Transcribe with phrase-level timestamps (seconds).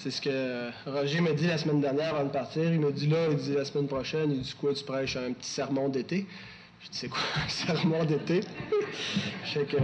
[0.00, 2.72] C'est ce que Roger m'a dit la semaine dernière avant de partir.
[2.72, 5.32] Il m'a dit là, il dit la semaine prochaine, il dit quoi, tu prêches un
[5.32, 6.24] petit sermon d'été?
[6.80, 8.42] Je dis c'est quoi un sermon d'été?
[9.44, 9.76] je sais que.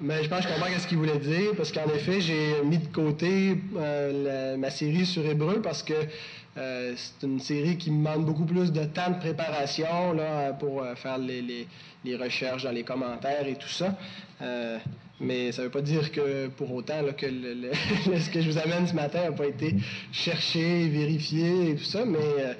[0.00, 2.78] Mais je pense que je comprends ce qu'il voulait dire, parce qu'en effet, j'ai mis
[2.78, 5.94] de côté euh, ma série sur Hébreu parce que
[6.56, 10.82] euh, c'est une série qui me demande beaucoup plus de temps de préparation là, pour
[10.82, 11.66] euh, faire les,
[12.04, 13.94] les, recherches dans les commentaires et tout ça.
[15.20, 17.26] Mais ça ne veut pas dire que pour autant que
[18.20, 19.74] ce que je vous amène ce matin n'a pas été
[20.12, 22.54] cherché, vérifié et tout ça, mais euh,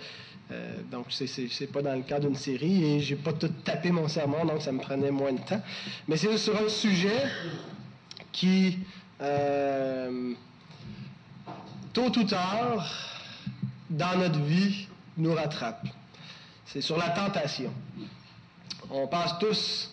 [0.51, 4.09] euh, donc c'est pas dans le cadre d'une série et j'ai pas tout tapé mon
[4.09, 5.63] sermon, donc ça me prenait moins de temps.
[6.09, 7.23] Mais c'est sur un sujet
[8.33, 8.79] qui,
[9.21, 10.33] euh,
[11.93, 12.89] tôt ou tard,
[13.89, 15.87] dans notre vie, nous rattrape.
[16.67, 17.73] C'est sur la tentation.
[18.91, 19.91] On passe tous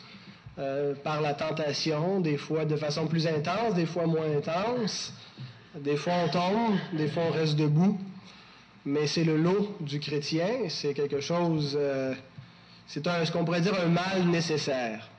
[0.58, 5.14] euh, par la tentation, des fois de façon plus intense, des fois moins intense.
[5.78, 8.00] Des fois on tombe, des fois on reste debout.
[8.86, 12.14] Mais c'est le lot du chrétien, c'est quelque chose, euh,
[12.88, 15.10] c'est ce qu'on pourrait dire un mal nécessaire.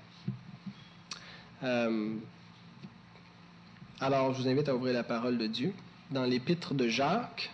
[1.65, 2.15] Euh,
[4.00, 5.73] alors, je vous invite à ouvrir la parole de Dieu
[6.11, 7.50] dans l'épître de Jacques.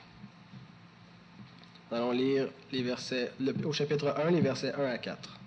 [1.90, 3.30] Nous allons lire les versets,
[3.64, 5.41] au chapitre 1, les versets 1 à 4.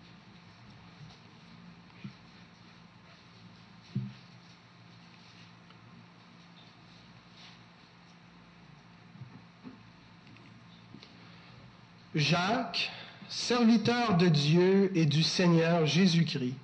[12.16, 12.91] Jacques,
[13.27, 16.55] serviteur de Dieu et du Seigneur Jésus-Christ,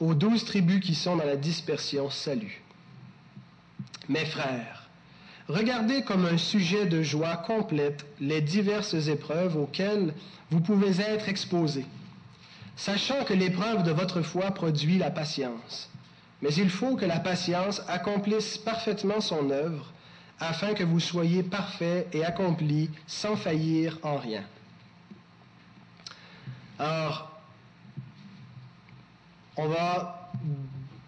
[0.00, 2.60] aux douze tribus qui sont dans la dispersion, salut.
[4.08, 4.90] Mes frères,
[5.46, 10.12] regardez comme un sujet de joie complète les diverses épreuves auxquelles
[10.50, 11.86] vous pouvez être exposés,
[12.74, 15.88] sachant que l'épreuve de votre foi produit la patience.
[16.42, 19.92] Mais il faut que la patience accomplisse parfaitement son œuvre,
[20.40, 24.42] afin que vous soyez parfaits et accomplis sans faillir en rien.
[26.80, 27.30] Alors,
[29.58, 30.30] on va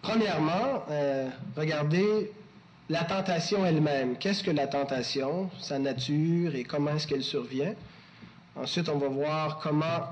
[0.03, 2.31] premièrement euh, regarder
[2.89, 4.15] la tentation elle-même.
[4.19, 7.73] Qu'est-ce que la tentation, sa nature et comment est-ce qu'elle survient?
[8.55, 10.11] Ensuite, on va voir comment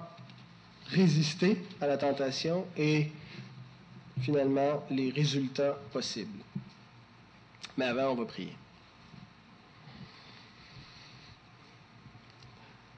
[0.87, 3.11] résister à la tentation et
[4.19, 6.43] finalement les résultats possibles.
[7.77, 8.55] Mais avant, on va prier.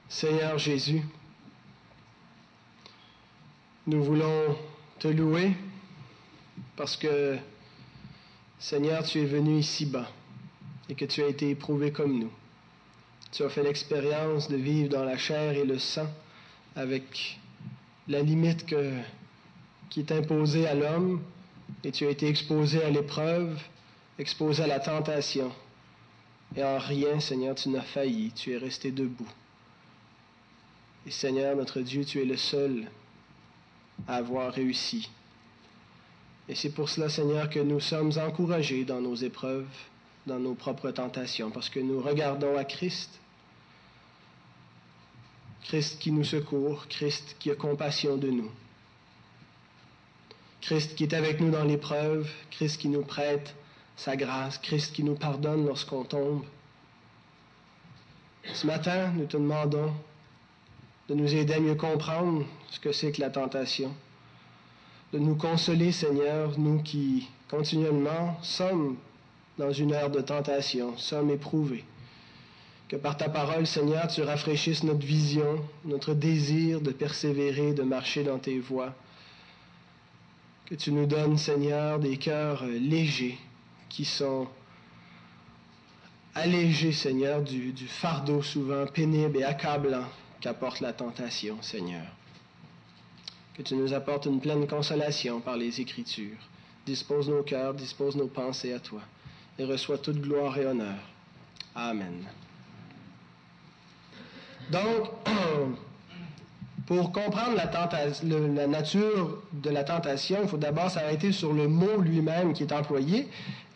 [0.08, 1.02] Seigneur Jésus,
[3.86, 4.56] nous voulons
[4.98, 5.52] te louer
[6.74, 7.36] parce que,
[8.58, 10.10] Seigneur, tu es venu ici-bas
[10.88, 12.32] et que tu as été éprouvé comme nous.
[13.30, 16.08] Tu as fait l'expérience de vivre dans la chair et le sang
[16.76, 17.38] avec
[18.08, 21.22] la limite qui est imposée à l'homme
[21.82, 23.60] et tu as été exposé à l'épreuve,
[24.18, 25.52] exposé à la tentation.
[26.56, 29.28] Et en rien, Seigneur, tu n'as failli, tu es resté debout.
[31.06, 32.88] Et Seigneur, notre Dieu, tu es le seul
[34.06, 35.10] à avoir réussi.
[36.48, 39.66] Et c'est pour cela, Seigneur, que nous sommes encouragés dans nos épreuves,
[40.26, 43.18] dans nos propres tentations, parce que nous regardons à Christ,
[45.64, 48.50] Christ qui nous secourt, Christ qui a compassion de nous,
[50.60, 53.54] Christ qui est avec nous dans l'épreuve, Christ qui nous prête
[53.96, 56.44] sa grâce, Christ qui nous pardonne lorsqu'on tombe.
[58.52, 59.92] Ce matin, nous te demandons
[61.08, 63.92] de nous aider à mieux comprendre ce que c'est que la tentation,
[65.12, 68.96] de nous consoler, Seigneur, nous qui continuellement sommes
[69.58, 71.84] dans une heure de tentation, sommes éprouvés.
[72.88, 78.24] Que par ta parole, Seigneur, tu rafraîchisses notre vision, notre désir de persévérer, de marcher
[78.24, 78.92] dans tes voies.
[80.66, 83.38] Que tu nous donnes, Seigneur, des cœurs légers
[83.88, 84.48] qui sont
[86.34, 90.06] allégés, Seigneur, du, fardeau souvent pénible et accablant
[90.44, 92.04] qu'apporte la tentation, Seigneur.
[93.54, 96.36] Que tu nous apportes une pleine consolation par les Écritures.
[96.84, 99.00] Dispose nos cœurs, dispose nos pensées à toi,
[99.58, 100.98] et reçois toute gloire et honneur.
[101.74, 102.26] Amen.
[104.70, 105.12] Donc,
[106.86, 112.52] pour comprendre la, nature de la tentation, il faut d'abord s'arrêter sur le mot lui-même
[112.52, 113.28] qui est employé.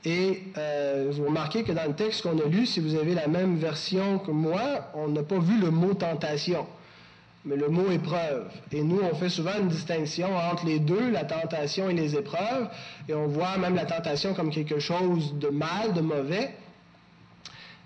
[0.05, 3.27] Et euh, vous remarquez que dans le texte qu'on a lu, si vous avez la
[3.27, 6.67] même version que moi, on n'a pas vu le mot tentation,
[7.45, 8.45] mais le mot épreuve.
[8.73, 12.69] Et nous, on fait souvent une distinction entre les deux, la tentation et les épreuves,
[13.09, 16.55] et on voit même la tentation comme quelque chose de mal, de mauvais.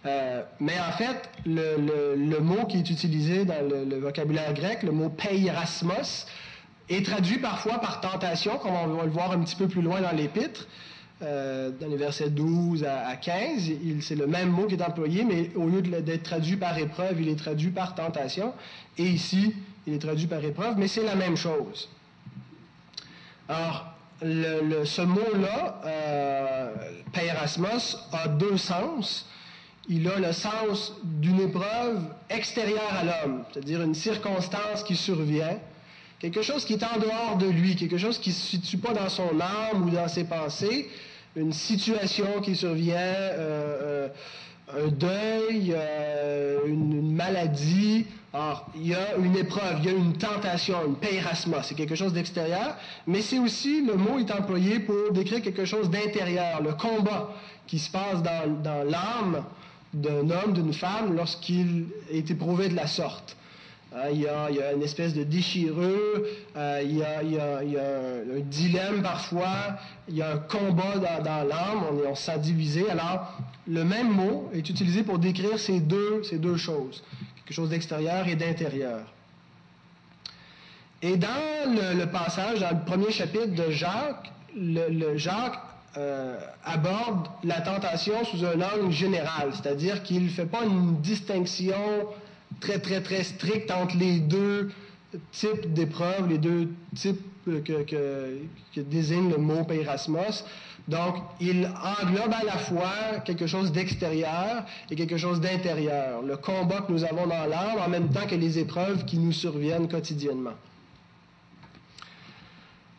[0.04, 5.08] Euh, mais en fait, le, mot qui est utilisé dans le, vocabulaire grec, le mot
[5.08, 6.26] peirasmos,
[6.88, 10.00] est traduit parfois par tentation, comme on va le voir un petit peu plus loin
[10.00, 10.66] dans l'épître.
[11.20, 13.70] dans les versets 12 à, 15.
[14.00, 17.28] C'est le même mot qui est employé, mais au lieu d'être traduit par épreuve, il
[17.28, 18.52] est traduit par tentation.
[18.98, 19.54] Et ici,
[19.86, 21.88] il est traduit par épreuve, mais c'est la même chose.
[23.48, 26.74] Alors, ce mot-là, euh,
[28.12, 29.26] a deux sens.
[29.88, 32.00] Il a le sens d'une épreuve
[32.30, 35.58] extérieure à l'homme, c'est-à-dire une circonstance qui survient,
[36.20, 38.92] quelque chose qui est en dehors de lui, quelque chose qui ne se situe pas
[38.92, 40.88] dans son âme ou dans ses pensées,
[41.34, 44.08] une situation qui survient, euh,
[44.74, 48.06] euh, un deuil, euh, une, maladie.
[48.32, 51.96] Alors, il y a une épreuve, il y a une tentation, une peirasma, c'est quelque
[51.96, 52.76] chose d'extérieur,
[53.06, 57.34] mais c'est aussi, le mot est employé pour décrire quelque chose d'intérieur, le combat
[57.66, 59.44] qui se passe dans l'âme
[59.92, 63.36] d'un homme, d'une femme, lorsqu'il est éprouvé de la sorte.
[63.94, 66.22] Euh, il, y a, une espèce de déchirure,
[66.56, 69.76] euh, il, y a, un, dilemme parfois,
[70.08, 72.88] il y a un combat dans, l'âme, on, on se divisé.
[72.88, 77.04] Alors, le même mot est utilisé pour décrire ces deux, ces deux choses,
[77.36, 79.02] quelque chose d'extérieur et d'intérieur.
[81.02, 81.28] Et dans
[81.66, 85.58] le, passage, dans le premier chapitre de Jacques, le, Jacques
[85.98, 91.74] euh, aborde la tentation sous un angle général, c'est-à-dire qu'il ne fait pas une distinction
[92.60, 94.70] très, très, très strict entre les deux
[95.32, 98.38] types d'épreuves, les deux types que, que,
[98.76, 100.44] désigne le mot Pérasmos.
[100.88, 101.68] Donc, il
[102.00, 106.22] englobe à la fois quelque chose d'extérieur et quelque chose d'intérieur.
[106.22, 109.32] Le combat que nous avons dans l'âme en même temps que les épreuves qui nous
[109.32, 110.54] surviennent quotidiennement.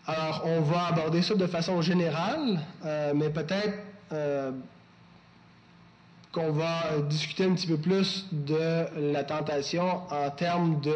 [0.06, 3.80] Alors, on va aborder ça de façon générale, euh, mais peut-être
[4.12, 4.52] euh,
[6.34, 10.94] qu'on va discuter un petit peu plus de la tentation en termes de,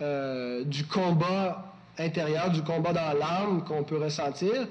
[0.00, 4.66] euh, du combat intérieur, du combat dans l'âme qu'on peut ressentir.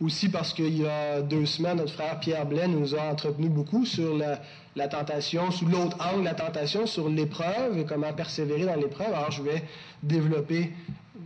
[0.00, 3.86] Aussi parce qu'il y a deux semaines, notre frère Pierre Blais nous a entretenu beaucoup
[3.86, 9.12] sur la, tentation, sous l'autre angle, la tentation, sur l'épreuve et comment persévérer dans l'épreuve.
[9.14, 9.62] Alors, je vais
[10.02, 10.72] développer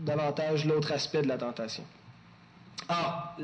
[0.08, 1.84] davantage l'autre aspect de la tentation.
[2.88, 3.36] Alors,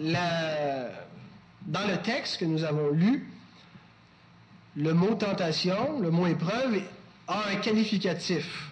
[1.67, 3.29] dans le texte que nous avons lu,
[4.77, 6.83] le mot tentation, le mot épreuve,
[7.29, 8.71] a un qualificatif.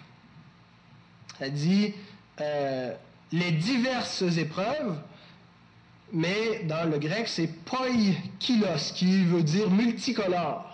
[1.37, 1.93] Ça dit
[2.41, 2.93] euh,
[3.31, 4.97] les diverses épreuves,
[6.11, 10.72] mais dans le grec, c'est poikilos, qui veut dire multicolore.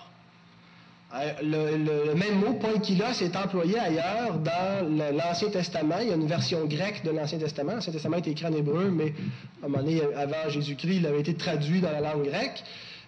[1.16, 5.98] Euh, le, même mot, poikilos, est employé ailleurs dans l'Ancien Testament.
[6.02, 7.74] Il y a une version grecque de l'Ancien Testament.
[7.76, 9.14] L'Ancien Testament est écrit en hébreu, mais
[9.62, 12.64] à un moment donné, avant Jésus-Christ, il avait été traduit dans la langue grecque.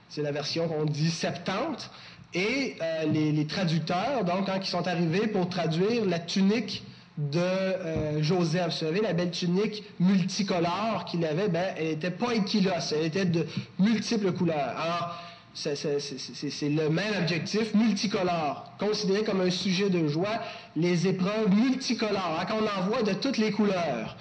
[0.09, 1.92] C'est la version qu'on dit septante.
[2.33, 6.83] Et euh, les, traducteurs, donc, quand ils sont arrivés pour traduire la tunique
[7.18, 12.33] de euh, Joseph, vous savez, la belle tunique multicolore qu'il avait, ben, elle n'était pas
[12.33, 13.45] équilos, elle était de
[13.80, 14.74] multiples couleurs.
[14.77, 15.21] Alors,
[15.53, 20.39] c'est le même objectif, multicolore, considéré comme un sujet de joie,
[20.75, 24.15] les épreuves multicolores, hein, qu'on envoie de toutes les couleurs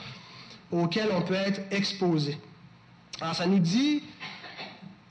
[0.72, 2.36] auxquelles on peut être exposé.
[3.20, 4.02] Alors, ça nous dit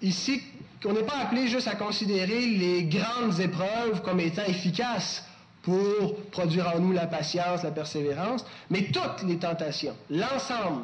[0.02, 0.42] ici
[0.82, 5.26] qu'on n'est pas appelé juste à considérer les grandes épreuves comme étant efficaces
[5.62, 10.84] pour produire en nous la patience, la persévérance, mais toutes les tentations, l'ensemble,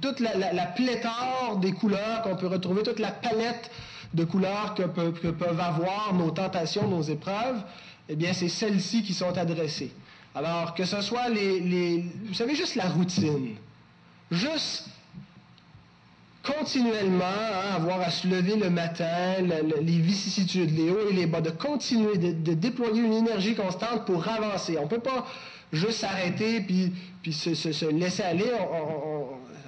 [0.00, 3.70] toute la, pléthore des couleurs qu'on peut retrouver, toute la palette
[4.14, 7.62] de couleurs que, peuvent avoir nos tentations, nos épreuves,
[8.08, 9.92] eh bien, c'est celles-ci qui sont adressées.
[10.34, 13.56] Alors, que ce soit les, vous savez, juste la routine,
[14.30, 14.88] juste
[16.46, 19.36] continuellement hein, avoir à se lever le matin,
[19.80, 24.26] les vicissitudes, les hauts et les bas, de continuer, de, déployer une énergie constante pour
[24.28, 24.76] avancer.
[24.78, 25.26] On ne peut pas
[25.72, 26.92] juste s'arrêter puis,
[27.32, 28.52] se, laisser aller.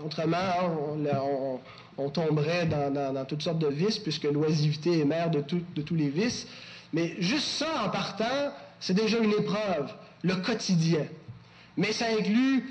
[0.05, 1.59] autrement, hein,
[1.99, 6.09] on, tomberait dans, toutes sortes de vices, puisque l'oisivité est mère de, de tous les
[6.09, 6.47] vices.
[6.93, 11.05] Mais juste ça, en partant, c'est déjà une épreuve, le quotidien.
[11.77, 12.65] Mais ça inclut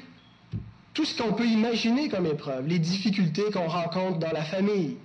[0.94, 4.98] tout ce qu'on peut imaginer comme épreuve, les difficultés qu'on rencontre dans la famille.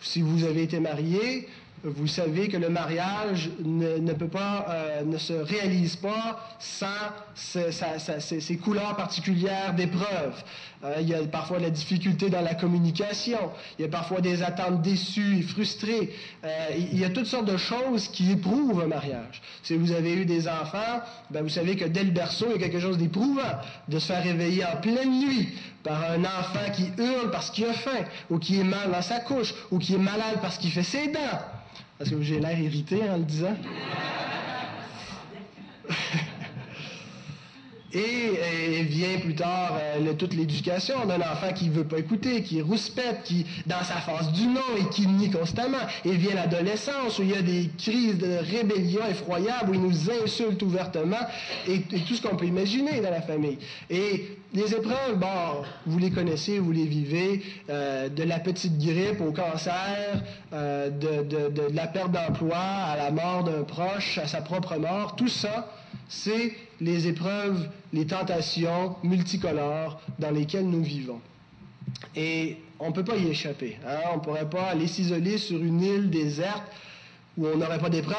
[0.00, 1.48] Si vous avez été marié,
[1.84, 6.86] vous savez que le mariage ne, peut pas, euh, ne se réalise pas sans
[7.34, 10.42] ses, couleurs particulières d'épreuve.
[10.84, 13.38] Euh, il y a parfois la difficulté dans la communication,
[13.78, 16.14] il y a parfois des attentes déçues et frustrées.
[16.44, 19.40] Euh, il y a toutes sortes de choses qui éprouvent un mariage.
[19.62, 22.64] Si vous avez eu des enfants, ben vous savez que dès le berceau, il y
[22.64, 23.58] a quelque chose d'éprouvant
[23.88, 25.48] de se faire réveiller en pleine nuit
[25.82, 29.20] par un enfant qui hurle parce qu'il a faim, ou qui est mal dans sa
[29.20, 31.57] couche, ou qui est malade parce qu'il fait ses dents.
[31.98, 33.56] Parce que j'ai l'air irrité en le disant.
[37.92, 42.60] Et, vient plus tard euh, toute l'éducation d'un enfant qui ne veut pas écouter, qui
[42.60, 45.78] rouspète, qui dans sa face du non et qui nie constamment.
[46.04, 50.10] Et vient l'adolescence où il y a des crises de rébellion effroyables, où il nous
[50.10, 51.16] insulte ouvertement
[51.66, 53.58] et, tout ce qu'on peut imaginer dans la famille.
[53.88, 59.20] Et les épreuves, bon, vous les connaissez, vous les vivez, euh, de la petite grippe
[59.20, 64.40] au cancer, euh, de, de la perte d'emploi à la mort d'un proche, à sa
[64.40, 65.68] propre mort, tout ça,
[66.08, 71.20] c'est les épreuves, les tentations multicolores dans lesquelles nous vivons.
[72.16, 73.76] Et on ne peut pas y échapper.
[73.86, 73.98] Hein.
[74.12, 76.62] On ne pourrait pas aller s'isoler sur une île déserte
[77.38, 78.16] où on n'aurait pas d'épreuve.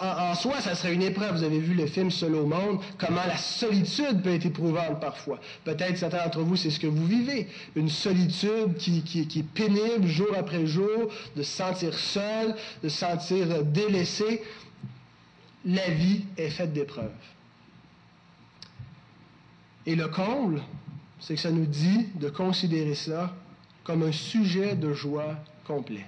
[0.00, 1.36] En, soi, ça serait une épreuve.
[1.36, 5.38] Vous avez vu le film Seul au monde, comment la solitude peut être éprouvante parfois.
[5.64, 7.48] Peut-être certains d'entre vous, c'est ce que vous vivez.
[7.76, 12.98] Une solitude qui, qui, est pénible jour après jour, de se sentir seul, de se
[12.98, 14.42] sentir délaissé.
[15.64, 17.10] La vie est faite d'épreuves.
[19.86, 20.62] Et le comble,
[21.20, 23.34] c'est que ça nous dit de considérer ça
[23.82, 26.06] comme un sujet de joie complet.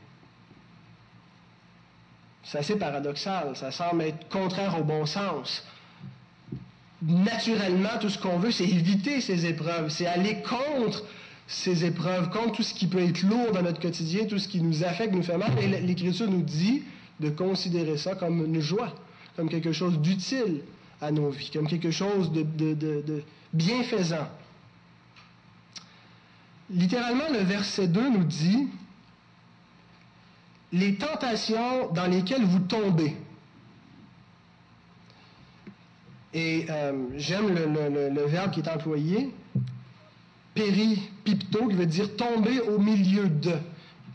[2.43, 5.65] C'est assez paradoxal, ça semble être contraire au bon sens.
[7.03, 11.05] Naturellement, tout ce qu'on veut, c'est éviter ces épreuves, c'est aller contre
[11.47, 14.61] ces épreuves, contre tout ce qui peut être lourd dans notre quotidien, tout ce qui
[14.61, 15.53] nous affecte, nous fait mal.
[15.61, 16.83] Et l'Écriture nous dit
[17.21, 18.95] de considérer ça comme une joie,
[19.37, 20.62] comme quelque chose d'utile
[21.00, 24.28] à nos vies, comme quelque chose de, bienfaisant.
[26.71, 28.69] Littéralement, le verset 2 nous dit
[30.73, 33.14] les tentations dans lesquelles vous tombez.
[36.35, 39.33] Et euh, j'aime le, verbe qui est employé,
[40.55, 43.52] péripipto, qui veut dire tomber au milieu de.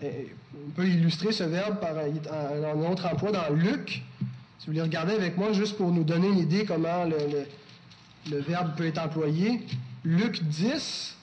[0.03, 4.03] on peut illustrer ce verbe par un, autre emploi dans Luc.
[4.61, 8.75] Si vous voulez regarder avec moi, juste pour nous donner une idée comment le verbe
[8.75, 9.65] peut être employé.
[10.05, 11.17] Luc 10,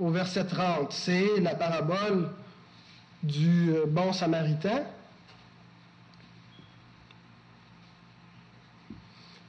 [0.00, 2.30] au verset 30, c'est la parabole
[3.22, 4.82] du euh, bon samaritain.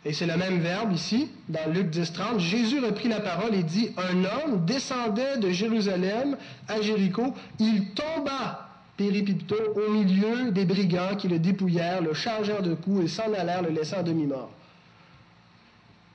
[0.06, 2.40] Et c'est le même verbe ici, dans Luc 10, 30.
[2.40, 8.70] Jésus reprit la parole et dit, un homme descendait de Jérusalem à Jéricho, il tomba,
[8.98, 13.64] péripipto, au milieu des brigands qui le dépouillèrent, le chargèrent de coups et s'en allèrent,
[13.64, 14.52] le laissant à demi-mort.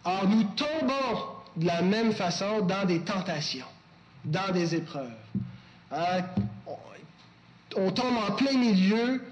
[0.05, 1.25] Or, nous tombons
[1.57, 3.67] de la même façon dans des tentations,
[4.25, 5.11] dans des épreuves.
[5.91, 6.23] Hein?
[7.77, 9.23] on tombe en plein milieu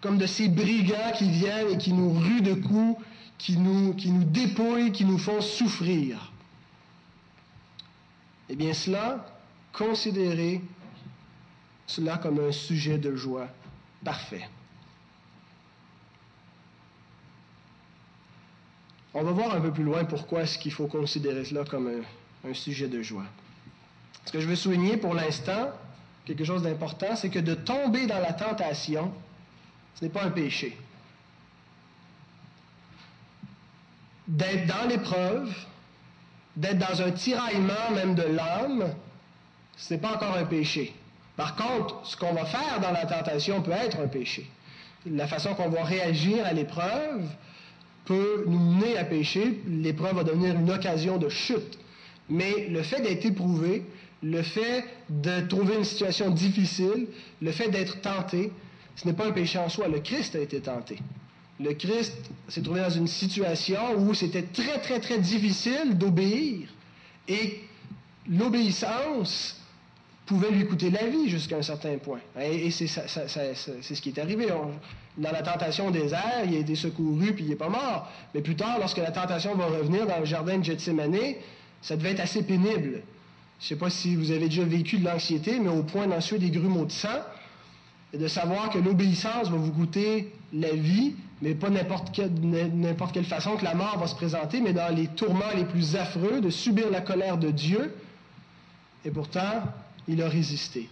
[0.00, 3.02] comme de ces brigands qui viennent et qui nous ruent de coups,
[3.38, 6.32] qui nous, qui nous dépouillent, qui nous font souffrir.
[8.48, 9.26] Eh bien, cela,
[9.72, 10.60] considérez
[11.90, 13.48] cela comme un sujet de joie
[14.04, 14.48] parfait.
[19.12, 22.48] On va voir un peu plus loin pourquoi est-ce qu'il faut considérer cela comme un,
[22.48, 23.24] un sujet de joie.
[24.24, 25.70] Ce que je veux souligner pour l'instant,
[26.24, 29.12] quelque chose d'important, c'est que de tomber dans la tentation,
[29.96, 30.78] ce n'est pas un péché.
[34.28, 35.52] D'être dans l'épreuve,
[36.54, 38.94] d'être dans un tiraillement même de l'âme,
[39.76, 40.94] ce n'est pas encore un péché.
[41.40, 44.46] Par contre, ce qu'on va faire dans la tentation peut être un péché.
[45.10, 47.22] La façon qu'on va réagir à l'épreuve
[48.04, 49.58] peut nous mener à pécher.
[49.66, 51.78] L'épreuve va devenir une occasion de chute.
[52.28, 53.86] Mais le fait d'être éprouvé,
[54.22, 57.06] le fait de trouver une situation difficile,
[57.40, 58.52] le fait d'être tenté,
[58.94, 59.88] ce n'est pas un péché en soi.
[59.88, 60.98] Le Christ a été tenté.
[61.58, 62.18] Le Christ
[62.48, 66.68] s'est trouvé dans une situation où c'était très, très, très difficile d'obéir.
[67.28, 67.62] Et
[68.28, 69.56] l'obéissance
[70.30, 72.20] pouvait lui coûter la vie jusqu'à un certain point.
[72.40, 74.46] Et, c'est ce qui est arrivé.
[75.18, 78.08] dans la tentation des airs, il a été secouru puis il n'est pas mort.
[78.32, 81.34] Mais plus tard, lorsque la tentation va revenir dans le jardin de Gethsemane,
[81.82, 83.02] ça devait être assez pénible.
[83.58, 86.20] Je ne sais pas si vous avez déjà vécu de l'anxiété, mais au point d'en
[86.20, 87.08] des grumeaux de sang,
[88.12, 93.56] et de savoir que l'obéissance va vous coûter la vie, mais pas n'importe quelle, façon
[93.56, 96.88] que la mort va se présenter, mais dans les tourments les plus affreux, de subir
[96.88, 97.96] la colère de Dieu.
[99.04, 99.64] Et pourtant,
[100.10, 100.88] il a résisté.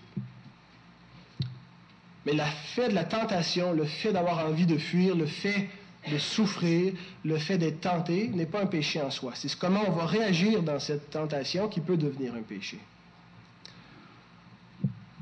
[2.24, 2.42] Mais le
[2.74, 5.68] fait de la tentation, le fait d'avoir envie de fuir, le fait
[6.10, 6.92] de souffrir,
[7.24, 9.32] le fait d'être tenté n'est pas un péché en soi.
[9.34, 12.78] C'est comment on va réagir dans cette tentation qui peut devenir un péché.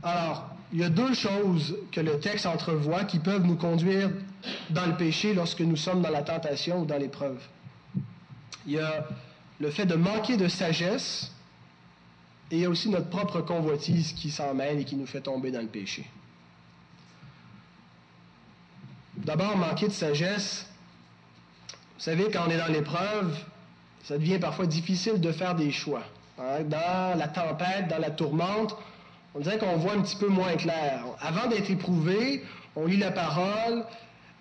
[0.03, 4.11] Alors, il y a deux choses que le texte entrevoit qui peuvent nous conduire
[4.71, 7.41] dans le péché lorsque nous sommes dans la tentation ou dans l'épreuve.
[8.67, 9.09] Il y a
[9.59, 11.33] le fait de manquer de sagesse
[12.50, 15.21] et il y a aussi notre propre convoitise qui s'en mêle et qui nous fait
[15.21, 16.09] tomber dans le péché.
[19.17, 20.67] D'abord, manquer de sagesse,
[21.97, 23.37] vous savez, quand on est dans l'épreuve,
[24.05, 26.05] Ça devient parfois difficile de faire des choix.
[26.38, 26.62] Hein.
[26.62, 28.76] Dans la tempête, dans la tourmente,
[29.35, 31.03] on dirait qu'on voit un petit peu moins clair.
[31.21, 32.45] Avant d'être éprouvé,
[32.76, 33.85] on lit la parole,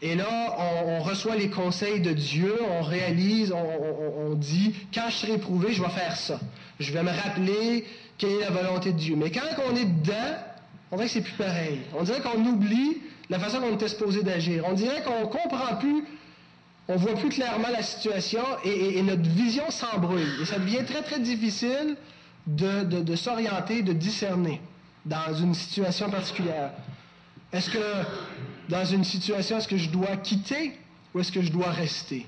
[0.06, 5.16] et là, on, reçoit les conseils de Dieu, on réalise, on, on, dit, quand je
[5.16, 6.40] serai éprouvé, je vais faire ça.
[6.80, 7.86] Je vais me rappeler
[8.20, 9.16] quelle est la volonté de Dieu.
[9.16, 10.38] Mais quand on est dedans,
[10.92, 11.80] on dirait que c'est plus pareil.
[11.98, 12.98] On dirait qu'on oublie
[13.32, 14.64] la façon qu'on était supposé d'agir.
[14.68, 16.06] On dirait qu'on ne comprend plus,
[16.88, 20.40] on voit plus clairement la situation et, notre vision s'embrouille.
[20.40, 21.96] Et ça devient très, très difficile
[22.46, 24.62] de s'orienter, de discerner
[25.04, 26.72] dans une situation particulière.
[27.52, 27.80] Est-ce que
[28.70, 30.74] dans une situation, est-ce que je dois quitter
[31.14, 32.26] ou est-ce que je dois rester?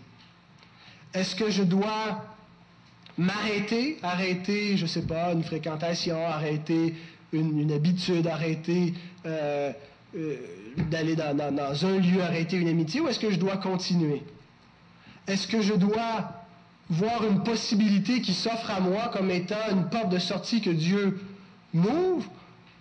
[1.13, 2.25] Est-ce que je dois
[3.17, 6.95] m'arrêter, arrêter, je ne sais pas, une fréquentation, arrêter
[7.33, 8.93] une, habitude, arrêter
[9.25, 9.71] euh,
[10.15, 10.35] euh,
[10.89, 14.21] d'aller dans, dans, un lieu, arrêter une amitié, ou est-ce que je dois continuer?
[15.27, 16.31] Est-ce que je dois
[16.89, 21.19] voir une possibilité qui s'offre à moi comme étant une porte de sortie que Dieu
[21.73, 22.29] m'ouvre,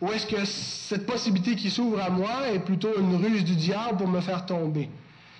[0.00, 3.99] ou est-ce que cette possibilité qui s'ouvre à moi est plutôt une ruse du diable
[3.99, 4.91] pour me faire tomber?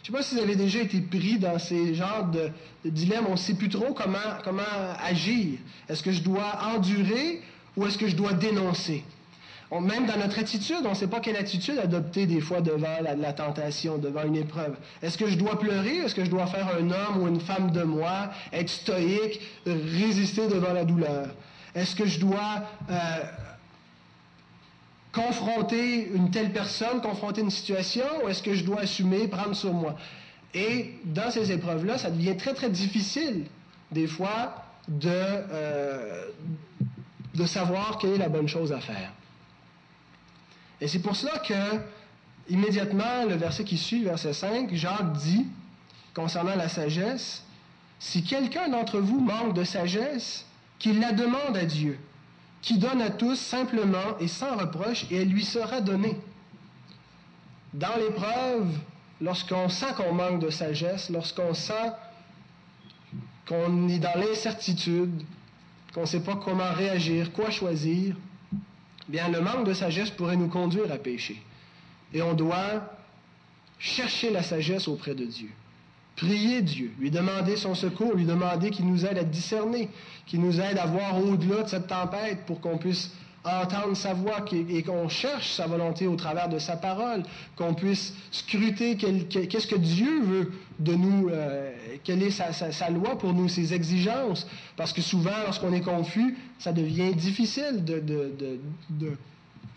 [0.03, 2.51] Je ne sais pas si vous avez déjà été pris dans ces genres de,
[2.85, 3.27] dilemmes.
[3.29, 4.63] On ne sait plus trop comment, comment
[5.03, 5.59] agir.
[5.89, 7.43] Est-ce que je dois endurer
[7.77, 9.05] ou est-ce que je dois dénoncer?
[9.73, 13.33] même dans notre attitude, on ne sait pas quelle attitude adopter des fois devant la,
[13.33, 14.77] tentation, devant une épreuve.
[15.03, 15.97] Est-ce que je dois pleurer?
[15.97, 20.47] Est-ce que je dois faire un homme ou une femme de moi, être stoïque, résister
[20.47, 21.35] devant la douleur?
[21.75, 22.95] Est-ce que je dois euh,
[25.17, 29.73] confronter une telle personne, confronter une situation, ou est-ce que je dois assumer, prendre sur
[29.73, 29.97] moi?
[30.53, 33.47] Et dans ces épreuves-là, ça devient très, très difficile,
[33.91, 36.27] des fois, de, euh,
[37.35, 39.11] de savoir quelle est la bonne chose à faire.
[40.83, 41.81] Et c'est pour cela que,
[42.51, 45.47] immédiatement, le verset qui suit, verset 5, Jacques dit,
[46.13, 47.43] concernant la sagesse,
[47.99, 50.45] si quelqu'un d'entre vous manque de sagesse,
[50.79, 51.99] qu'il la demande à Dieu,
[52.63, 56.17] qui donne à tous simplement et sans reproche, et elle lui sera donnée.
[57.75, 58.69] Dans l'épreuve,
[59.21, 61.93] lorsqu'on sent qu'on manque de sagesse, lorsqu'on sent
[63.47, 65.23] qu'on est dans l'incertitude,
[65.95, 68.17] qu'on ne sait pas comment réagir, quoi choisir,
[69.09, 71.41] bien le manque de sagesse pourrait nous conduire à pécher.
[72.13, 72.97] Et on doit
[73.79, 75.51] chercher la sagesse auprès de Dieu.
[76.17, 79.91] Prier Dieu, lui demander son secours, lui demander qu'il nous aide à discerner,
[80.27, 83.11] qu'il nous aide à voir au-delà de cette tempête pour qu'on puisse
[83.45, 87.23] entendre sa voix et qu'on cherche sa volonté au travers de sa parole,
[87.55, 93.33] qu'on puisse scruter qu'est-ce que Dieu veut de nous, euh, quelle est sa, loi pour
[93.35, 94.47] nous, ses exigences.
[94.77, 98.59] Parce que souvent, lorsqu'on est confus, ça devient difficile de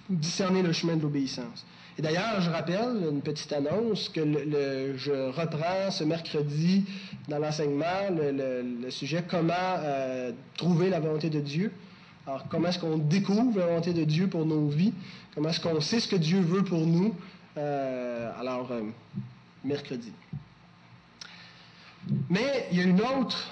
[0.10, 1.66] discerner le chemin de l'obéissance.
[2.00, 4.22] Et d'ailleurs, je rappelle une petite annonce que
[4.96, 6.86] je reprends ce mercredi
[7.28, 11.74] dans l'enseignement le, sujet comment euh, trouver la volonté de Dieu.
[12.26, 14.94] Alors, comment est-ce qu'on découvre la volonté de Dieu pour nos vies?
[15.36, 17.14] Comment est-ce qu'on sait ce que Dieu veut pour nous?
[17.58, 18.84] Euh, alors, euh,
[19.66, 20.14] mercredi.
[22.30, 23.46] Mais il y a une autre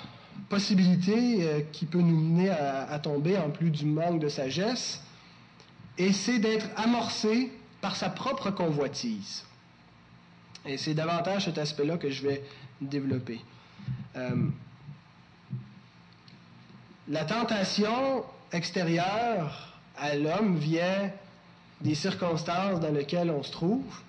[0.48, 5.04] possibilité qui peut nous mener à tomber en plus du manque de sagesse,
[5.98, 9.46] et c'est d'être amorcé par sa propre convoitise.
[10.66, 12.44] Et c'est davantage cet aspect-là que je vais
[12.82, 13.40] développer.
[14.16, 14.48] Euh,
[17.08, 21.12] la tentation extérieure à l'homme vient
[21.82, 24.02] des circonstances dans lesquelles on se trouve,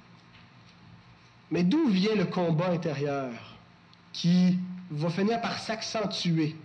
[1.51, 3.31] mais d'où vient le combat intérieur
[4.13, 4.59] qui
[4.91, 6.57] va finir par s'accentuer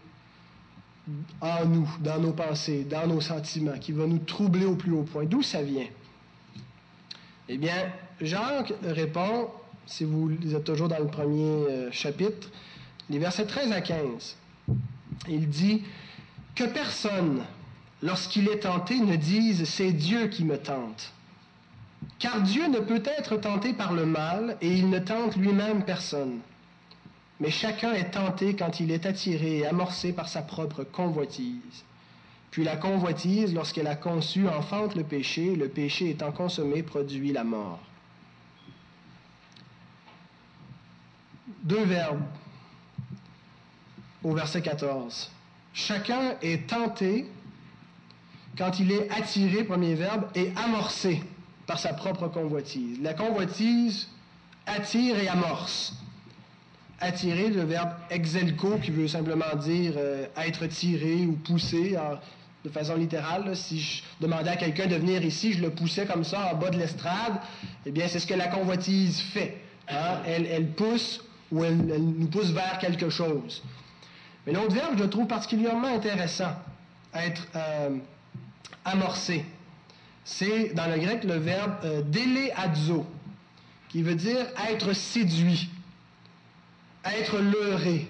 [1.42, 5.04] en nous, dans nos pensées, dans nos sentiments, qui va nous troubler au plus haut
[5.04, 5.26] point?
[5.26, 5.88] D'où ça vient?
[7.50, 9.50] Eh bien, Jacques répond,
[9.86, 12.50] si vous êtes toujours dans le premier euh, chapitre,
[13.10, 14.38] les versets 13 à 15.
[15.28, 15.84] Il dit
[16.56, 17.44] Que personne,
[18.02, 21.12] lorsqu'il est tenté, ne dise C'est Dieu qui me tente.
[22.18, 26.40] Car Dieu ne peut être tenté par le mal et il ne tente lui-même personne.
[27.42, 31.84] Mais chacun est tenté quand il est attiré et amorcé par sa propre convoitise.
[32.54, 37.44] Puis la convoitise, lorsqu'elle a conçu, enfante le péché, le péché étant consommé, produit la
[37.44, 37.80] mort.
[41.64, 42.22] Deux verbes
[44.24, 45.32] au verset 14.
[45.74, 47.26] Chacun est tenté
[48.56, 51.24] quand il est attiré, premier verbe, et amorcé
[51.66, 53.02] par sa propre convoitise.
[53.02, 54.10] La convoitise
[54.68, 55.96] attire et amorce.
[57.00, 61.98] Attirer, le verbe exelco, qui veut simplement dire euh, être tiré ou poussé
[62.64, 63.56] de façon littérale.
[63.56, 66.70] si je demandais à quelqu'un de venir ici, je le poussais comme ça en bas
[66.70, 67.34] de l'estrade,
[67.86, 69.58] eh bien, c'est ce que la convoitise fait.
[69.90, 70.22] Hein.
[70.26, 71.22] Elle, pousse
[71.52, 73.62] ou elle, nous pousse vers quelque chose.
[74.46, 76.54] Mais l'autre verbe, je trouve particulièrement intéressant
[77.12, 77.98] à être euh,
[78.86, 79.46] amorcé.
[80.26, 82.02] C'est dans le grec le verbe euh,
[82.56, 83.06] adzo,
[83.90, 85.70] qui veut dire être séduit,
[87.06, 88.08] être leurré,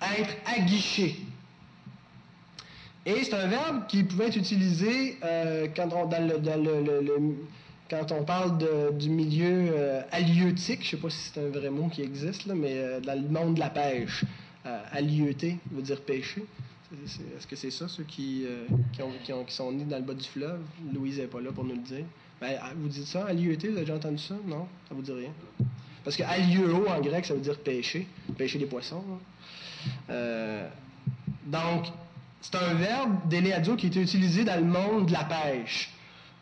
[0.00, 1.25] être aguiché.
[3.06, 6.08] Et c'est un verbe qui pouvait être utilisé euh, quand, on,
[8.24, 8.58] parle
[8.98, 12.48] du milieu euh, halieutique, je ne sais pas si c'est un vrai mot qui existe,
[12.48, 14.24] mais euh, dans le monde de la pêche,
[14.90, 16.44] halieuté veut dire pêcher.
[17.04, 18.44] Est-ce que c'est ça, ceux qui,
[19.48, 20.58] sont nés dans le bas du fleuve?
[20.92, 22.04] Louise n'est pas là pour nous le dire.
[22.40, 24.34] Ben, ah, vous dites ça, halieuté, vous avez déjà entendu ça?
[24.44, 24.66] Non?
[24.88, 25.30] Ça vous dit rien?
[26.02, 29.04] Parce que alieuo en grec, ça veut dire pêcher, pêcher des poissons.
[31.46, 31.86] donc,
[32.50, 35.90] c'est un verbe d'éléadio qui était utilisé dans le monde de la pêche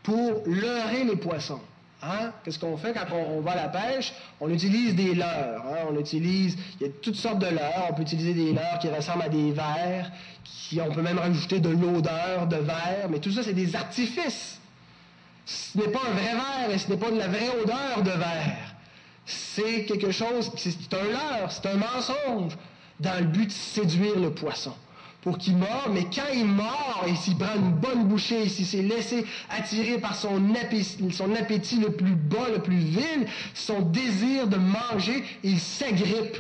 [0.03, 1.61] pour leurrer les poissons.
[2.03, 2.31] Hein?
[2.45, 4.13] Qu'est-ce qu'on fait quand on, va à la pêche?
[4.39, 5.65] On utilise des leurres.
[5.67, 5.87] Hein?
[5.91, 7.87] On utilise, il y a toutes sortes de leurres.
[7.89, 10.11] On peut utiliser des leurres qui ressemblent à des vers,
[10.45, 14.61] qui, on peut même rajouter de l'odeur de verre, mais tout ça, c'est des artifices.
[15.47, 18.11] Ce n'est pas un vrai verre et ce n'est pas de la vraie odeur de
[18.11, 18.75] verre.
[19.25, 22.59] C'est quelque chose, c'est un leurre, c'est un mensonge
[23.01, 24.75] dans le but de séduire le poisson
[25.25, 28.83] pour qu'il meure, mais quand il meurt et s'il prend une bonne bouchée, s'il s'est
[28.83, 34.47] laissé attirer par son appétit, son appétit le plus bas, le plus vil, son désir
[34.47, 36.37] de manger, il s'agrippe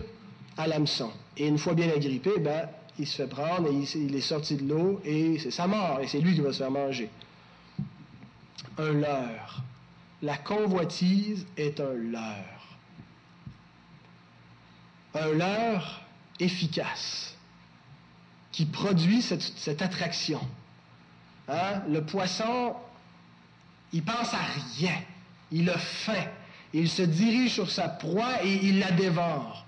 [0.59, 1.11] à l'hameçon.
[1.38, 2.68] Et une fois bien agrippé, ben,
[2.99, 6.07] il se fait prendre et il, est sorti de l'eau et c'est sa mort et
[6.07, 7.09] c'est lui qui va se faire manger.
[8.77, 9.62] Un leurre.
[10.20, 12.77] La convoitise est un leurre.
[15.14, 16.03] Un leurre
[16.38, 17.34] efficace
[18.55, 20.40] qui produit cette, attraction.
[21.49, 21.83] Hein?
[21.88, 22.75] Le poisson,
[23.93, 24.38] il pense à
[24.79, 24.95] rien.
[25.51, 26.25] Il a faim.
[26.73, 29.67] Il se dirige sur sa proie et il la dévore.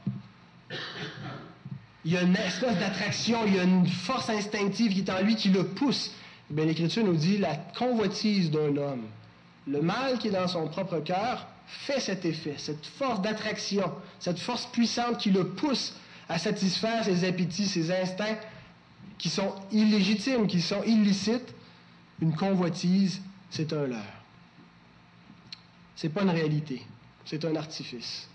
[2.05, 5.21] Il y a une espèce d'attraction, il y a une force instinctive qui est en
[5.21, 6.13] lui qui le pousse.
[6.49, 9.07] Bien, L'Écriture nous dit la convoitise d'un homme.
[9.67, 14.39] Le mal qui est dans son propre cœur fait cet effet, cette force d'attraction, cette
[14.39, 15.95] force puissante qui le pousse
[16.29, 18.39] à satisfaire ses appétits, ses instincts
[19.19, 21.55] qui sont illégitimes, qui sont illicites,
[22.21, 24.01] une convoitise, c'est un leurre.
[25.95, 26.83] C'est pas une réalité,
[27.25, 28.29] c'est un artifice.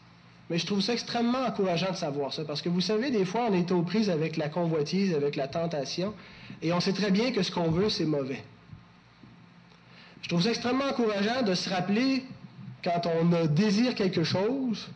[0.50, 3.48] Mais je trouve ça extrêmement encourageant de savoir ça, parce que vous savez, des fois,
[3.50, 6.14] on est aux prises avec la convoitise, avec la tentation,
[6.62, 8.44] et on sait très bien que ce qu'on veut, c'est mauvais.
[10.24, 12.26] Je trouve ça extrêmement encourageant de se rappeler,
[12.84, 14.90] quand on désire quelque chose,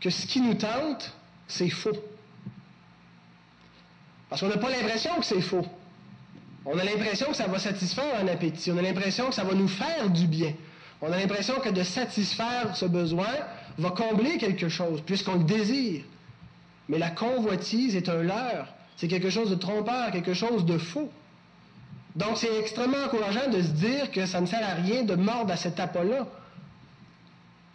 [0.00, 1.14] que ce qui nous tente,
[1.48, 1.96] c'est faux.
[4.28, 5.66] Parce qu'on n'a pas l'impression que c'est faux.
[6.64, 8.72] On a l'impression que ça va satisfaire un appétit.
[8.72, 10.52] On a l'impression que ça va nous faire du bien.
[11.00, 13.28] On a l'impression que de satisfaire ce besoin
[13.78, 16.02] va combler quelque chose, puisqu'on le désire.
[16.88, 18.68] Mais la convoitise est un leurre.
[18.96, 21.10] C'est quelque chose de trompeur, quelque chose de faux.
[22.16, 25.52] Donc c'est extrêmement encourageant de se dire que ça ne sert à rien de mordre
[25.52, 26.26] à cet appât-là.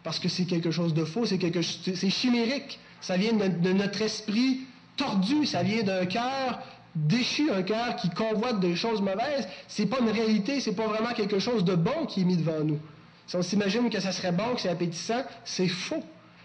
[0.03, 2.79] Parce que c'est quelque chose de faux, c'est quelque c'est chimérique.
[3.01, 4.61] Ça vient de notre esprit
[5.01, 6.59] tordu, ça vient d'un cœur
[6.95, 9.47] déchu, un cœur qui convoite des choses mauvaises.
[9.67, 12.63] C'est pas une réalité, c'est pas vraiment quelque chose de bon qui est mis devant
[12.63, 12.79] nous.
[13.27, 16.03] Si on s'imagine que ça serait bon, que c'est appétissant, c'est faux.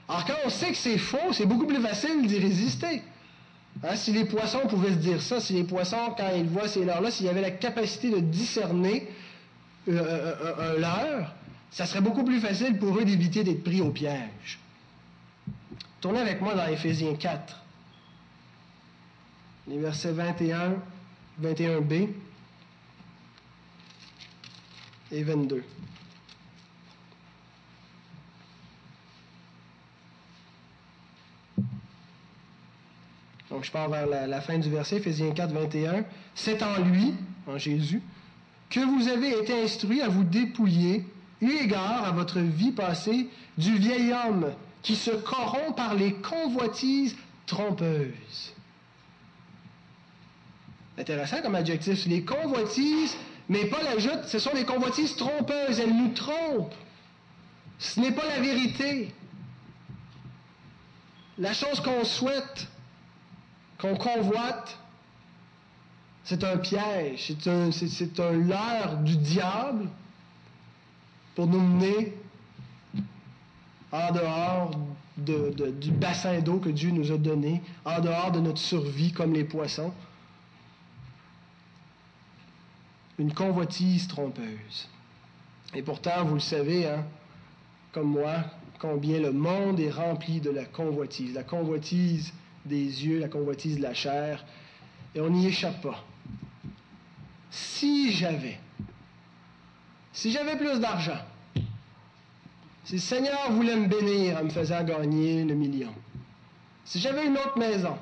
[0.09, 3.03] Alors quand on sait que c'est faux, c'est beaucoup plus facile d'y résister.
[3.83, 6.85] Hein, si les poissons pouvaient se dire ça, si les poissons, quand ils voient ces
[6.85, 9.09] leurres-là, s'ils avaient la capacité de discerner
[9.89, 11.35] euh, euh, euh, un leurre,
[11.71, 14.61] ça serait beaucoup plus facile pour eux d'éviter d'être pris au piège.
[16.01, 17.66] Tournez avec moi dans Éphésiens 4
[19.69, 20.77] les versets 21,
[21.43, 22.09] 21b
[25.13, 25.65] et 22.
[33.51, 36.05] Donc, je pars vers la, fin du verset, Ephésiens 4, 21.
[36.35, 37.15] C'est en lui,
[37.47, 38.03] en Jésus,
[38.69, 41.05] que vous avez été instruits à vous dépouiller,
[41.41, 44.53] eu égard à votre vie passée, du vieil homme
[44.83, 48.56] qui se corrompt par les convoitises trompeuses
[50.99, 52.07] Intéressant comme adjectif.
[52.07, 53.17] Les convoitises,
[53.49, 55.79] mais pas l'ajoute, ce sont des convoitises trompeuses.
[55.79, 56.75] Elles nous trompent.
[57.79, 59.13] Ce n'est pas la vérité.
[61.39, 62.67] La chose qu'on souhaite,
[63.79, 64.79] qu'on convoite,
[66.25, 69.89] c'est un piège, c'est un, c'est, un leurre du diable
[71.35, 72.15] pour nous mener
[73.93, 74.71] en dehors
[75.19, 79.45] du bassin d'eau que Dieu nous a donné, en dehors de notre survie comme les
[79.45, 79.93] poissons.
[83.19, 84.89] Une convoitise trompeuse.
[85.75, 87.05] Et pourtant, vous le savez, hein,
[87.93, 88.45] comme moi,
[88.79, 91.35] combien le monde est rempli de la convoitise.
[91.35, 92.33] La convoitise
[92.65, 94.45] des yeux, la convoitise de la chair,
[95.15, 96.05] et on n'y échappe pas.
[97.51, 98.59] Si j'avais,
[100.13, 101.21] si j'avais plus d'argent,
[102.85, 105.93] si le Seigneur voulait me bénir en me faisant gagner le million,
[106.85, 107.97] si j'avais une autre maison,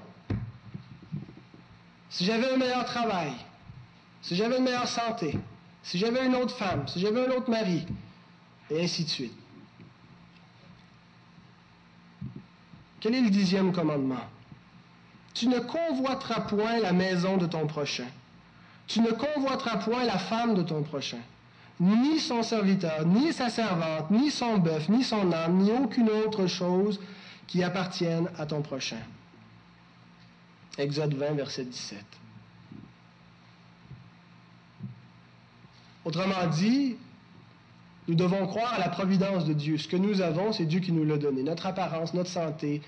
[2.10, 3.32] si j'avais un meilleur travail,
[4.24, 5.38] si j'avais une meilleure santé,
[5.82, 7.86] si j'avais une autre femme, si j'avais un autre mari,
[8.70, 9.34] et ainsi de suite.
[13.00, 14.24] Quel est le dixième commandement?
[15.34, 18.06] Tu ne convoiteras point la maison de ton prochain.
[18.86, 21.20] Tu ne convoiteras point la femme de ton prochain,
[21.78, 26.46] ni son serviteur, ni sa servante, ni son bœuf, ni son âme, ni aucune autre
[26.46, 26.98] chose
[27.46, 29.00] qui appartienne à ton prochain.
[30.78, 32.23] Exode 20, verset 17.
[36.04, 36.96] Autrement dit,
[38.08, 39.78] nous devons croire à la providence de Dieu.
[39.78, 41.42] Ce que nous avons, c'est Dieu qui nous l'a donné.
[41.42, 42.82] Notre apparence, notre santé,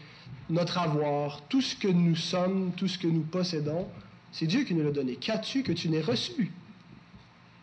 [0.51, 3.87] notre avoir, tout ce que nous sommes, tout ce que nous possédons,
[4.33, 5.17] c'est Dieu qui nous l'a donné.
[5.17, 6.53] Qu'as-tu que tu n'aies reçu?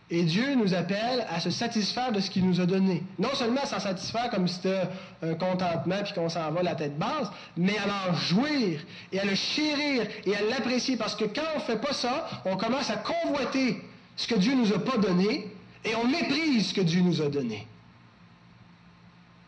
[0.10, 3.04] Et Dieu nous appelle à se satisfaire de ce qu'il nous a donné.
[3.18, 4.84] Non seulement à s'en satisfaire comme si c'était
[5.22, 9.26] un contentement puis qu'on s'en va la tête basse, mais à en jouir et à
[9.26, 10.98] le chérir et à l'apprécier.
[10.98, 13.82] Parce que quand on ne fait pas ça, on commence à convoiter
[14.16, 15.52] ce que Dieu nous a pas donné
[15.84, 17.68] et on méprise ce que Dieu nous a donné.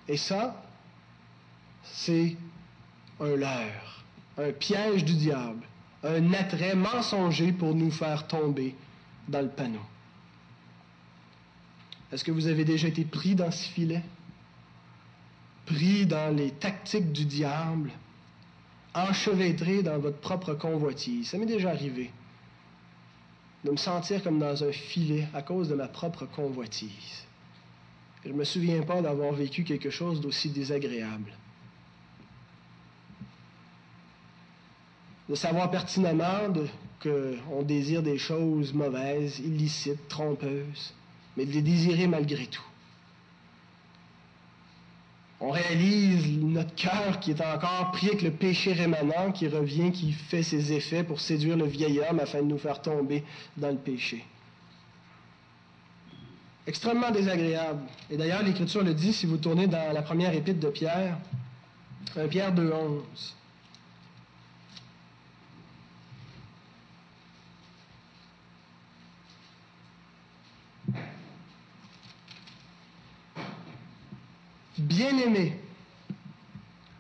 [0.08, 0.64] Et ça,
[1.84, 2.36] c'est
[3.20, 4.04] un leurre,
[4.38, 5.66] un piège du diable,
[6.04, 8.76] un attrait mensonger pour nous faire tomber
[9.28, 9.80] dans le panneau.
[12.12, 14.04] Est-ce que vous avez déjà été pris dans ce filet?
[15.66, 17.92] Pris dans les tactiques du diable?
[18.94, 21.30] Enchevêtré dans votre propre convoitise?
[21.30, 22.12] Ça m'est déjà arrivé
[23.66, 27.26] de me sentir comme dans un filet à cause de ma propre convoitise.
[28.24, 31.34] je ne me souviens pas d'avoir vécu quelque chose d'aussi désagréable.
[35.28, 36.54] De savoir pertinemment
[37.02, 40.94] qu'on désire des choses mauvaises, illicites, trompeuses,
[41.36, 42.62] mais de les désirer malgré tout
[45.40, 50.12] on réalise notre cœur qui est encore pris avec le péché rémanent qui revient, qui
[50.14, 53.24] fait ses effets pour séduire le vieil homme afin de nous faire tomber
[53.58, 54.26] dans le péché.
[56.68, 57.82] Extrêmement désagréable.
[58.10, 61.18] Et d'ailleurs, l'Écriture le dit si vous tournez dans la première épître de Pierre,
[62.16, 63.02] 1 Pierre 2.11.
[74.78, 75.58] Bien-aimés,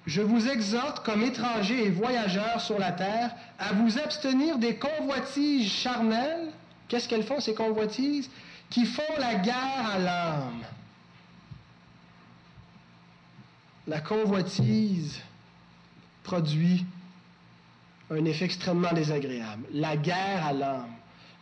[0.05, 5.71] je vous exhorte comme étrangers et voyageurs sur la terre à vous abstenir des convoitises
[5.71, 6.51] charnelles.
[6.87, 8.29] Qu'est-ce qu'elles font, ces convoitises?
[8.69, 10.63] Qui font la guerre à l'âme.
[13.87, 15.21] La convoitise
[16.23, 16.85] produit
[18.09, 19.65] un effet extrêmement désagréable.
[19.73, 20.93] La guerre à l'âme.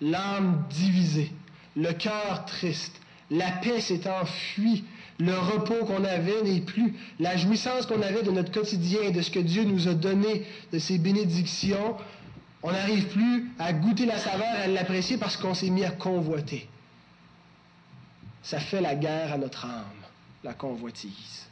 [0.01, 1.31] L'âme divisée.
[1.75, 2.99] Le cœur triste.
[3.29, 4.83] La paix s'est enfuie
[5.19, 6.95] le repos qu'on avait n'est plus.
[7.19, 10.79] La jouissance qu'on avait de notre quotidien, de ce que Dieu nous a donné, de
[10.79, 11.97] ses bénédictions,
[12.63, 16.67] on n'arrive plus à goûter la saveur, à l'apprécier parce qu'on s'est mis à convoiter.
[18.41, 19.85] Ça fait la guerre à notre âme,
[20.43, 21.47] la convoitise.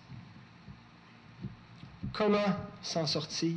[2.14, 2.38] Comment
[2.82, 3.56] s'en sortir?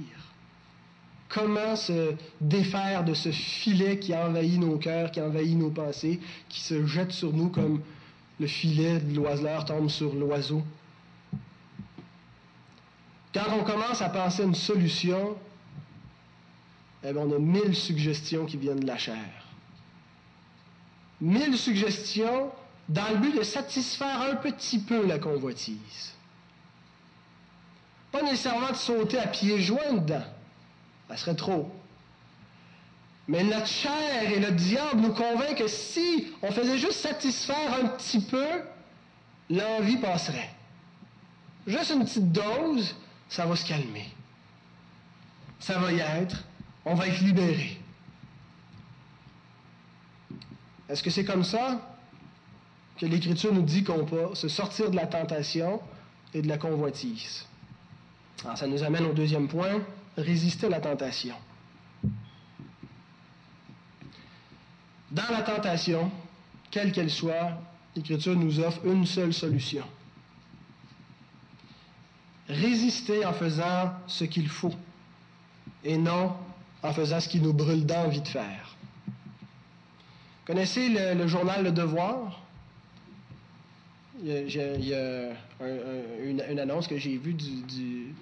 [1.28, 6.60] Comment se défaire de ce filet qui envahit nos cœurs, qui envahit nos pensées, qui
[6.60, 7.80] se jette sur nous comme
[8.40, 10.62] le filet de l'oiseleur tombe sur l'oiseau.
[13.32, 15.36] Quand on commence à penser à une solution,
[17.02, 19.44] eh on a mille suggestions qui viennent de la chair.
[21.20, 22.50] Mille suggestions
[22.88, 26.12] dans le but de satisfaire un petit peu la convoitise.
[28.12, 30.24] Pas nécessairement de sauter à pieds joints dedans.
[31.08, 31.70] Ça serait trop.
[33.26, 37.88] Mais notre chair et le diable nous convainc que si on faisait juste satisfaire un
[37.88, 38.46] petit peu,
[39.48, 40.50] l'envie passerait.
[41.66, 42.94] Juste une petite dose,
[43.28, 44.08] ça va se calmer.
[45.58, 46.44] Ça va y être.
[46.84, 47.80] On va être libéré.
[50.88, 51.80] Est-ce que c'est comme ça
[52.98, 55.80] que l'Écriture nous dit qu'on peut se sortir de la tentation
[56.34, 57.46] et de la convoitise?
[58.44, 59.80] Alors, ça nous amène au deuxième point,
[60.18, 61.34] résister à la tentation.
[65.14, 66.11] Dans la tentation,
[66.72, 67.53] quelle qu'elle soit,
[67.94, 69.85] l'Écriture nous offre une seule solution.
[72.48, 74.74] Résister en faisant ce qu'il faut
[75.85, 76.33] et non
[76.83, 78.74] en faisant ce qui nous brûle d'envie de faire.
[80.44, 82.42] Connaissez le, journal Le Devoir?
[84.20, 85.31] Il y a,
[86.24, 88.14] une, annonce que j'ai vue du,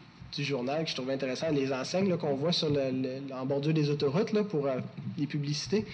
[0.45, 4.67] journal que je trouvais intéressant, les enseignes qu'on voit sur en bordure des autoroutes pour
[4.67, 4.79] euh,
[5.17, 5.87] les publicités.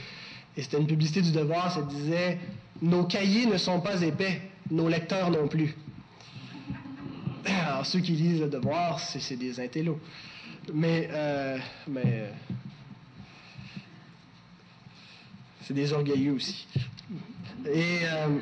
[0.58, 2.36] Et c'était une publicité du devoir, ça disait
[2.82, 4.42] Nos cahiers ne sont pas épais,
[4.72, 5.76] nos lecteurs non plus.
[7.46, 10.00] Alors, ceux qui lisent le devoir, c'est des intellos.
[10.74, 12.32] Mais, euh, mais
[15.62, 16.66] c'est des orgueilleux aussi.
[17.64, 18.38] Euh,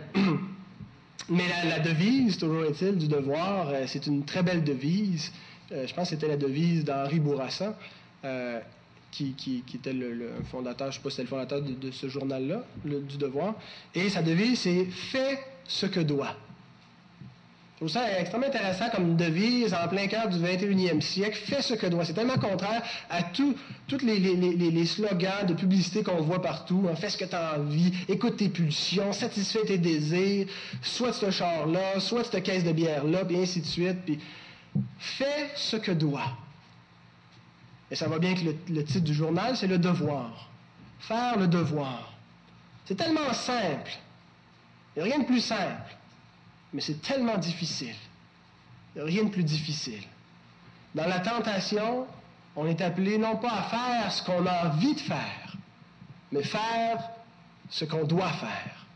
[1.28, 5.30] mais la, devise, toujours est-il, du devoir, euh, c'est une très belle devise.
[5.70, 7.78] je pense que c'était la devise d'Henri Bourassa,
[9.10, 12.08] qui, était le, fondateur, je ne sais pas si c'était le fondateur de, de ce
[12.08, 13.54] journal-là, du devoir.
[13.94, 16.36] Et sa devise, c'est Fais ce que doit.
[17.76, 21.36] Je trouve ça extrêmement intéressant comme devise en plein cœur du 21e siècle.
[21.36, 22.06] Fais ce que doit.
[22.06, 23.54] C'est tellement contraire à tous
[24.02, 26.86] les, slogans de publicité qu'on voit partout.
[26.88, 26.94] Hein.
[26.96, 30.46] Fais ce que tu as envie, écoute tes pulsions, satisfais tes désirs,
[30.80, 33.98] soit ce char-là, soit cette caisse de bière-là, puis ainsi de suite.
[34.06, 34.20] Puis,
[34.98, 36.32] fais ce que doit.
[37.90, 40.48] Et ça va bien que le, le titre du journal, c'est le devoir.
[41.00, 42.12] Faire le devoir.
[42.84, 43.92] C'est tellement simple.
[44.96, 45.96] Il n'y a rien de plus simple
[46.76, 47.94] mais c'est tellement difficile.
[48.94, 50.02] Il n'y a rien de plus difficile.
[50.94, 52.06] Dans la tentation,
[52.54, 55.56] on est appelé non pas à faire ce qu'on a envie de faire,
[56.32, 57.02] mais faire
[57.70, 58.86] ce qu'on doit faire.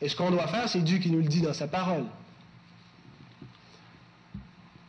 [0.00, 2.06] Et ce qu'on doit faire, c'est Dieu qui nous le dit dans sa parole.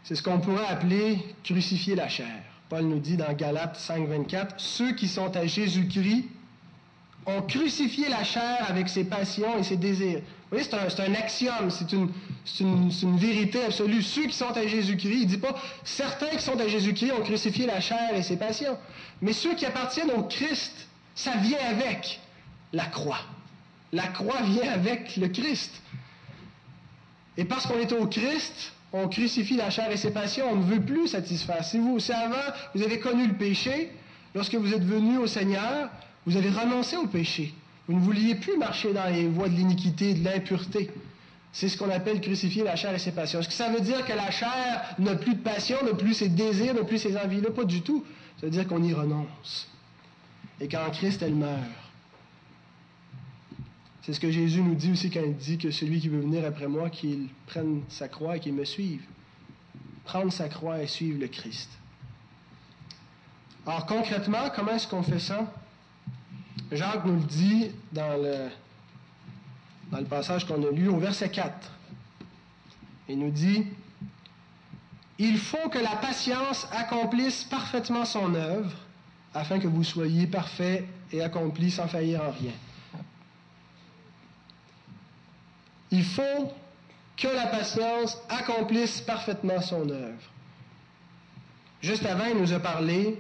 [0.04, 2.44] C'est ce qu'on pourrait appeler crucifier la chair.
[2.70, 6.26] Paul nous dit dans Galates 5, 24, ceux qui sont à Jésus-Christ
[7.28, 10.20] ont crucifié la chair avec ses passions et ses désirs.
[10.20, 14.04] Vous voyez, c'est un, axiome, c'est une, vérité absolue.
[14.04, 17.24] Ceux qui sont à Jésus-Christ, il ne dit pas certains qui sont à Jésus-Christ ont
[17.24, 18.78] crucifié la chair et ses passions.
[19.22, 22.20] Mais ceux qui appartiennent au Christ, ça vient avec
[22.74, 23.22] la croix.
[23.92, 25.82] La croix vient avec le Christ.
[27.38, 30.64] Et parce qu'on est au Christ, on crucifie la chair et ses passions, on ne
[30.64, 31.64] veut plus satisfaire.
[31.66, 32.36] Si vous, si avant,
[32.74, 33.92] vous avez connu le péché,
[34.34, 35.90] lorsque vous êtes venu au Seigneur,
[36.26, 37.54] vous avez renoncé au péché.
[37.88, 40.90] Vous ne vouliez plus marcher dans les voies de l'iniquité, de l'impureté.
[41.52, 43.40] C'est ce qu'on appelle crucifier la chair et ses passions.
[43.40, 46.30] Est-ce que ça veut dire que la chair n'a plus de passion, n'a plus ses
[46.30, 47.52] désirs, n'a plus ses envies-là?
[47.52, 48.04] Pas du tout.
[48.40, 49.68] Ça veut dire qu'on y renonce.
[50.60, 51.60] Et qu'en Christ, elle meurt.
[54.06, 56.46] C'est ce que Jésus nous dit aussi quand il dit que celui qui veut venir
[56.46, 59.02] après moi, qu'il prenne sa croix et qu'il me suive.
[60.04, 61.72] Prendre sa croix et suivre le Christ.
[63.66, 65.52] Alors concrètement, comment est-ce qu'on fait ça?
[66.72, 71.72] Jacques nous le dit dans le, passage qu'on a lu au verset 4.
[73.10, 73.66] Il nous dit,
[75.18, 78.72] Il faut que la patience accomplisse parfaitement son œuvre,
[79.34, 82.54] afin que vous soyez parfaits et accomplis sans faillir en rien.
[85.92, 86.54] Il faut
[87.18, 90.22] que la patience accomplisse parfaitement son œuvre.
[91.82, 93.20] Juste avant, il nous a parlé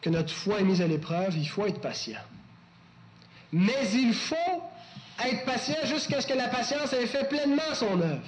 [0.00, 2.20] que notre foi est mise à l'épreuve, il faut être patient.
[3.52, 4.62] Mais il faut
[5.24, 8.26] être patient jusqu'à ce que la patience ait fait pleinement son œuvre.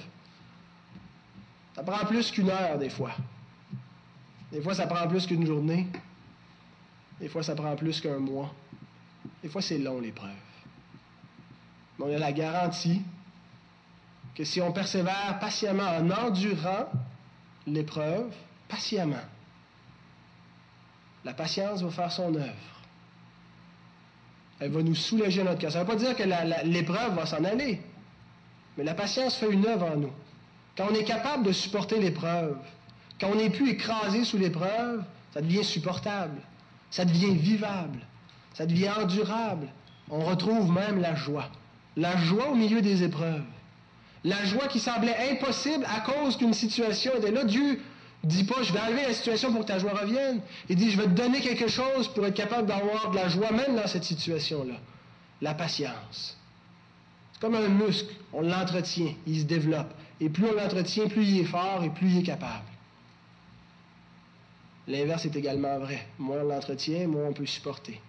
[1.75, 3.11] Ça prend plus qu'une heure des fois.
[4.51, 5.87] Des fois, ça prend plus qu'une journée.
[7.19, 8.53] Des fois, ça prend plus qu'un mois.
[9.41, 10.31] Des fois, c'est long l'épreuve.
[11.97, 13.01] Mais on a la garantie
[14.35, 16.87] que si on persévère patiemment en endurant
[17.67, 18.33] l'épreuve,
[18.67, 19.15] patiemment,
[21.23, 22.81] la patience va faire son œuvre.
[24.59, 25.71] Elle va nous soulager notre cœur.
[25.71, 26.23] Ça ne veut pas dire que
[26.65, 27.81] l'épreuve va s'en aller,
[28.77, 30.13] mais la patience fait une œuvre en nous.
[30.77, 32.57] Quand on est capable de supporter l'épreuve,
[33.19, 36.41] quand on n'est plus écrasé sous l'épreuve, ça devient supportable,
[36.89, 37.99] ça devient vivable,
[38.53, 39.67] ça devient endurable.
[40.09, 41.49] On retrouve même la joie.
[41.97, 43.43] La joie au milieu des épreuves.
[44.23, 47.43] La joie qui semblait impossible à cause qu'une situation était là.
[47.43, 47.81] Dieu
[48.23, 50.41] Dis pas, je vais enlever la situation pour que ta joie revienne.
[50.69, 53.51] Il dit, je vais te donner quelque chose pour être capable d'avoir de la joie
[53.51, 54.75] même dans cette situation-là.
[55.41, 56.37] La patience.
[57.33, 58.13] C'est comme un muscle.
[58.31, 59.91] On l'entretient, il se développe.
[60.19, 62.65] Et plus on l'entretient, plus il est fort et plus il est capable.
[64.87, 66.05] L'inverse est également vrai.
[66.19, 67.99] Moins on l'entretient, moins on peut supporter.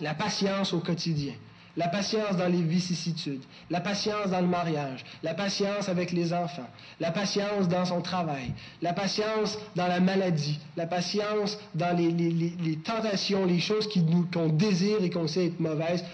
[0.00, 1.34] La patience au quotidien
[1.76, 6.68] la patience dans les vicissitudes, la patience dans le mariage, la patience avec les enfants,
[7.00, 13.44] la patience dans son travail, la patience dans la maladie, la patience dans les, tentations,
[13.44, 13.88] les choses
[14.32, 16.04] qu'on désire et qu'on sait être mauvaises,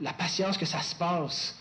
[0.00, 1.56] la patience que ça se passe.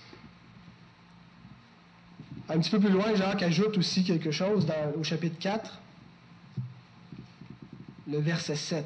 [2.49, 5.80] Un petit peu plus loin, Jacques ajoute aussi quelque chose au chapitre 4,
[8.08, 8.86] le verset 7.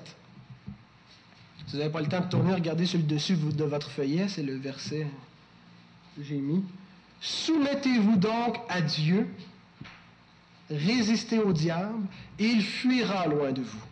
[1.71, 4.27] Si vous n'avez pas le temps de tourner, regardez sur le dessus de votre feuillet,
[4.27, 5.07] c'est le verset
[6.17, 6.65] que j'ai mis.
[7.21, 9.33] Soumettez-vous donc à Dieu.
[10.69, 12.03] résistez au diable,
[12.37, 13.83] et il fuira loin de vous.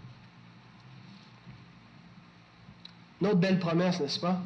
[3.22, 4.42] Notre belle promesse, n'est-ce pas?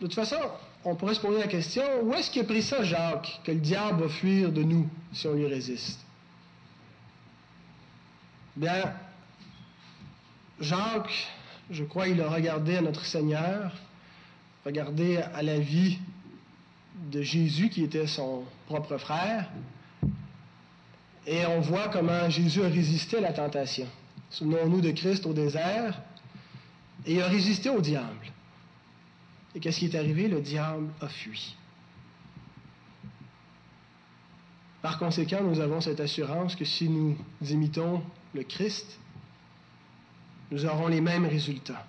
[0.00, 0.38] De toute façon,
[0.84, 3.58] on pourrait se poser la question, où est-ce qu'il a pris ça, Jacques, que le
[3.58, 5.98] diable va fuir de nous si on lui résiste?
[8.54, 8.94] Bien,
[10.60, 11.28] Jacques,
[11.70, 13.72] je crois, il a regardé à notre Seigneur,
[14.64, 15.98] regardé à la vie
[17.10, 19.48] de Jésus qui était son propre frère,
[21.26, 23.86] et on voit comment Jésus a résisté à la tentation.
[24.30, 26.00] Souvenons-nous de Christ au désert,
[27.06, 28.32] et il a résisté au diable.
[29.54, 30.28] Et qu'est-ce qui est arrivé?
[30.28, 31.56] Le diable a fui.
[34.82, 38.02] Par conséquent, nous avons cette assurance que si nous imitons
[38.34, 38.98] le Christ,
[40.50, 41.84] nous aurons les mêmes résultats.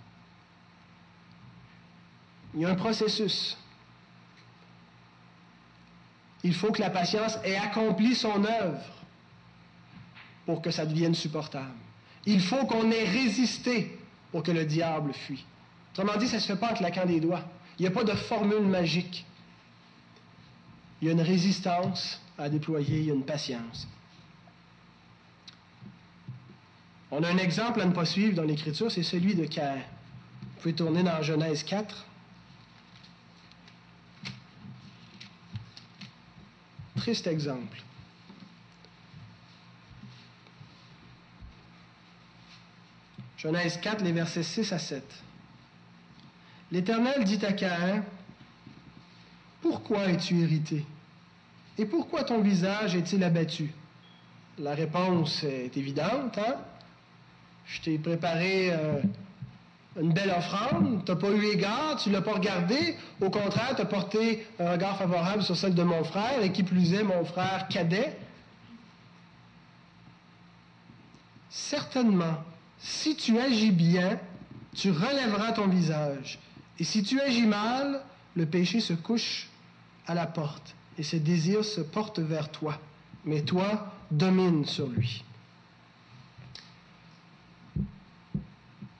[2.53, 3.57] Il y a un processus.
[6.43, 8.81] Il faut que la patience ait accompli son œuvre
[10.45, 11.75] pour que ça devienne supportable.
[12.25, 13.99] Il faut qu'on ait résisté
[14.31, 15.45] pour que le diable fuit.
[15.93, 17.43] Autrement dit, ça ne se fait pas en claquant des doigts.
[17.77, 19.25] Il n'y a pas de formule magique.
[21.01, 23.87] Il y a une résistance à déployer, il y a une patience.
[27.11, 29.77] On a un exemple à ne pas suivre dans l'Écriture, c'est celui de Cain.
[30.41, 32.05] Vous pouvez tourner dans Genèse 4.
[36.97, 37.81] Triste exemple.
[43.37, 45.03] Genèse 4, les versets 6 à 7.
[46.71, 48.03] L'Éternel dit à Caïn,
[49.61, 50.85] Pourquoi es-tu irrité?
[51.77, 53.71] Et pourquoi ton visage est-il abattu
[54.59, 56.37] La réponse est évidente.
[56.37, 56.57] Hein?
[57.71, 58.99] Je t'ai préparé euh,
[60.01, 62.97] une belle offrande, tu n'as pas eu égard, tu ne l'as pas regardé.
[63.21, 66.63] Au contraire, tu as porté un regard favorable sur celle de mon frère, et qui
[66.63, 68.17] plus est, mon frère cadet.
[71.49, 72.43] Certainement,
[72.79, 74.19] si tu agis bien,
[74.75, 76.39] tu relèveras ton visage.
[76.79, 78.01] Et si tu agis mal,
[78.35, 79.47] le péché se couche
[80.07, 82.79] à la porte et ses désirs se portent vers toi.
[83.25, 85.23] Mais toi, domine sur lui.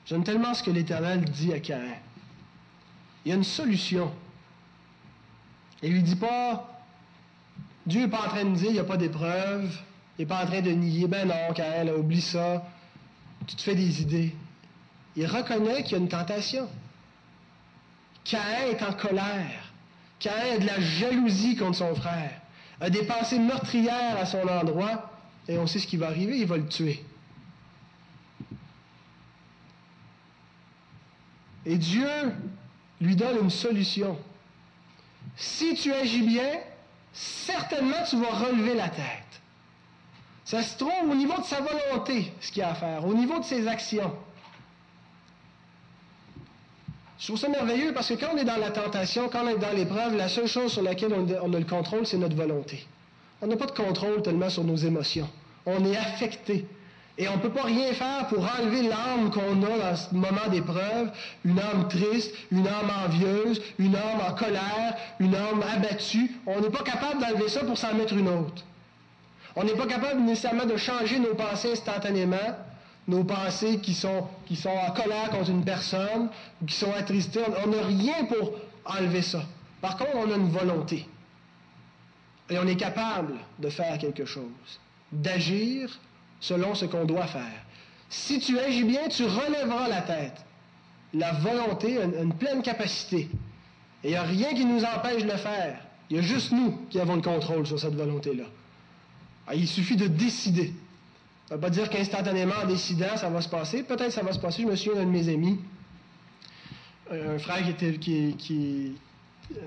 [0.10, 1.94] J'aime tellement ce que l'Éternel dit à Caïn.
[3.24, 4.12] Il y a une solution.
[5.84, 6.82] Il lui dit pas,
[7.86, 9.72] Dieu n'est pas en train de dire, il n'y a pas d'épreuve,
[10.18, 12.66] il n'est pas en train de nier, ben non, Caïn, oublie ça,
[13.46, 14.36] tu te fais des idées.
[15.16, 16.68] Il reconnaît qu'il y a une tentation.
[18.24, 19.72] Caïn est en colère.
[20.18, 22.42] Caïn a de la jalousie contre son frère,
[22.82, 25.12] a des pensées meurtrières à son endroit,
[25.48, 27.06] et on sait ce qui va arriver, il va le tuer.
[31.66, 32.10] Et Dieu
[33.02, 34.18] lui donne une solution.
[35.36, 36.60] Si tu agis bien,
[37.14, 39.06] certainement tu vas relever la tête.
[40.46, 43.40] Ça se trouve au niveau de sa volonté, ce qu'il a à faire, au niveau
[43.40, 44.12] de ses actions.
[47.20, 49.58] Je trouve ça merveilleux parce que quand on est dans la tentation, quand on est
[49.58, 52.88] dans l'épreuve, la seule chose sur laquelle on a le contrôle, c'est notre volonté.
[53.42, 55.30] On n'a pas de contrôle tellement sur nos émotions.
[55.66, 56.66] On est affecté.
[57.20, 60.48] Et on ne peut pas rien faire pour enlever l'âme qu'on a dans ce moment
[60.50, 61.12] d'épreuve,
[61.44, 66.32] une âme triste, une âme envieuse, une âme en colère, une âme abattue.
[66.48, 68.64] On n'est pas capable d'enlever ça pour s'en mettre une autre.
[69.58, 72.38] On n'est pas capable nécessairement de changer nos pensées instantanément,
[73.06, 76.30] nos pensées qui sont, qui sont en colère contre une personne,
[76.66, 77.42] qui sont attristées.
[77.66, 78.54] On n'a rien pour
[78.86, 79.42] enlever ça.
[79.82, 81.06] Par contre, on a une volonté.
[82.50, 84.80] Et on est capable de faire quelque chose,
[85.12, 86.00] d'agir
[86.40, 87.66] selon ce qu'on doit faire.
[88.10, 90.46] Si tu agis bien, tu relèveras la tête.
[91.14, 93.30] La volonté a une, pleine capacité.
[94.04, 95.80] Et il n'y a rien qui nous empêche de le faire.
[96.10, 98.46] Il y a juste nous qui avons le contrôle sur cette volonté-là.
[99.48, 100.74] Ah, il suffit de décider.
[101.48, 103.84] Ça ne veut pas dire qu'instantanément, en décidant, ça va se passer.
[103.84, 104.62] Peut-être ça va se passer.
[104.64, 105.60] Je me souviens d'un de mes amis,
[107.12, 107.94] un frère qui était,
[108.38, 108.96] qui,
[109.56, 109.58] euh,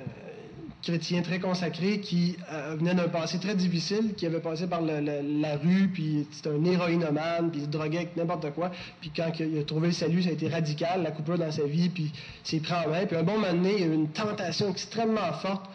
[0.83, 5.57] chrétien très consacré qui euh, venait d'un passé très difficile, qui avait passé par la
[5.57, 8.73] rue, puis c'était un héroïnomane, puis il se droguait avec n'importe quoi.
[9.01, 11.65] Puis quand il a trouvé le salut, ça a été radical, la coupure dans sa
[11.65, 12.13] vie, puis
[12.43, 13.07] s'est pris en main.
[13.07, 15.71] Puis un bon moment donné, il y a eu une tentation extrêmement forte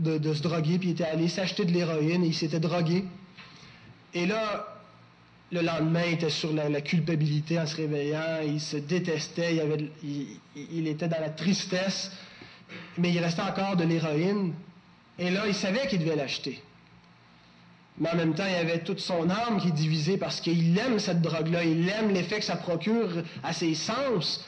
[0.00, 3.04] de, se droguer, puis il était allé s'acheter de l'héroïne et il s'était drogué.
[4.12, 4.66] Et là,
[5.52, 9.60] le lendemain, il était sur la, culpabilité en se réveillant, il se détestait,
[10.02, 10.26] il,
[10.56, 12.10] il était dans la tristesse
[12.98, 14.52] mais il restait encore de l'héroïne.
[15.18, 16.62] Et là, il savait qu'il devait l'acheter.
[17.98, 20.98] Mais en même temps, il avait toute son âme qui est divisée parce qu'il aime
[20.98, 24.44] cette drogue-là, il aime l'effet que ça procure à ses sens.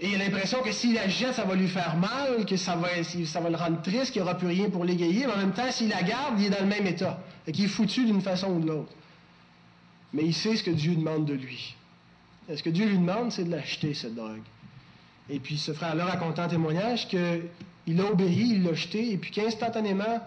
[0.00, 2.74] Et il a l'impression que s'il la jette, ça va lui faire mal, que ça
[2.74, 5.26] va, ça va le rendre triste, qu'il n'y aura plus rien pour l'égayer.
[5.26, 7.22] Mais en même temps, s'il la garde, il est dans le même état.
[7.46, 8.92] Et qu'il est foutu d'une façon ou de l'autre.
[10.12, 11.76] Mais il sait ce que Dieu demande de lui.
[12.48, 14.40] Et ce que Dieu lui demande, c'est de l'acheter, cette drogue.
[15.28, 19.30] Et puis ce frère-là raconte un témoignage qu'il a obéi, il l'a jeté, et puis
[19.30, 20.20] qu'instantanément,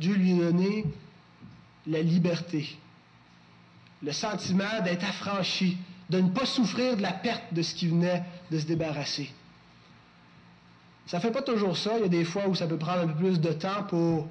[0.00, 0.84] Dieu lui a donné
[1.86, 2.76] la liberté,
[4.02, 5.76] le sentiment d'être affranchi,
[6.10, 9.30] de ne pas souffrir de la perte de ce qui venait de se débarrasser.
[11.06, 11.92] Ça ne fait pas toujours ça.
[11.96, 14.28] Il y a des fois où ça peut prendre un peu plus de temps pour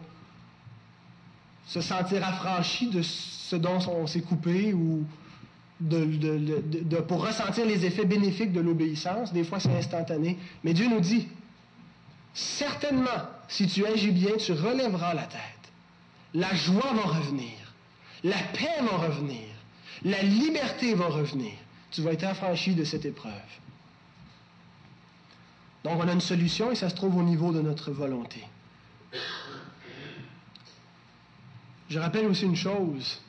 [1.65, 5.03] se sentir affranchi de ce dont on s'est coupé ou
[7.07, 9.31] pour ressentir les effets bénéfiques de l'obéissance.
[9.31, 10.37] Des fois, c'est instantané.
[10.63, 11.27] Mais Dieu nous dit,
[12.33, 13.09] certainement,
[13.47, 15.41] si tu agis bien, tu relèveras la tête.
[16.33, 17.73] La joie va revenir.
[18.23, 19.45] La paix va revenir.
[20.03, 21.53] La liberté va revenir.
[21.91, 23.31] Tu vas être affranchi de cette épreuve.
[25.83, 28.43] Donc, on a une solution et ça se trouve au niveau de notre volonté.
[31.89, 33.21] Je rappelle aussi une chose.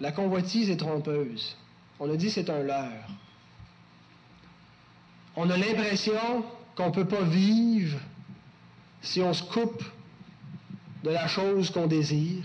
[0.00, 1.56] La convoitise est trompeuse.
[1.98, 3.08] On a dit c'est un leurre.
[5.36, 6.44] On a l'impression
[6.74, 7.98] qu'on ne peut pas vivre
[9.02, 9.82] si on se coupe
[11.04, 12.44] de la chose qu'on désire.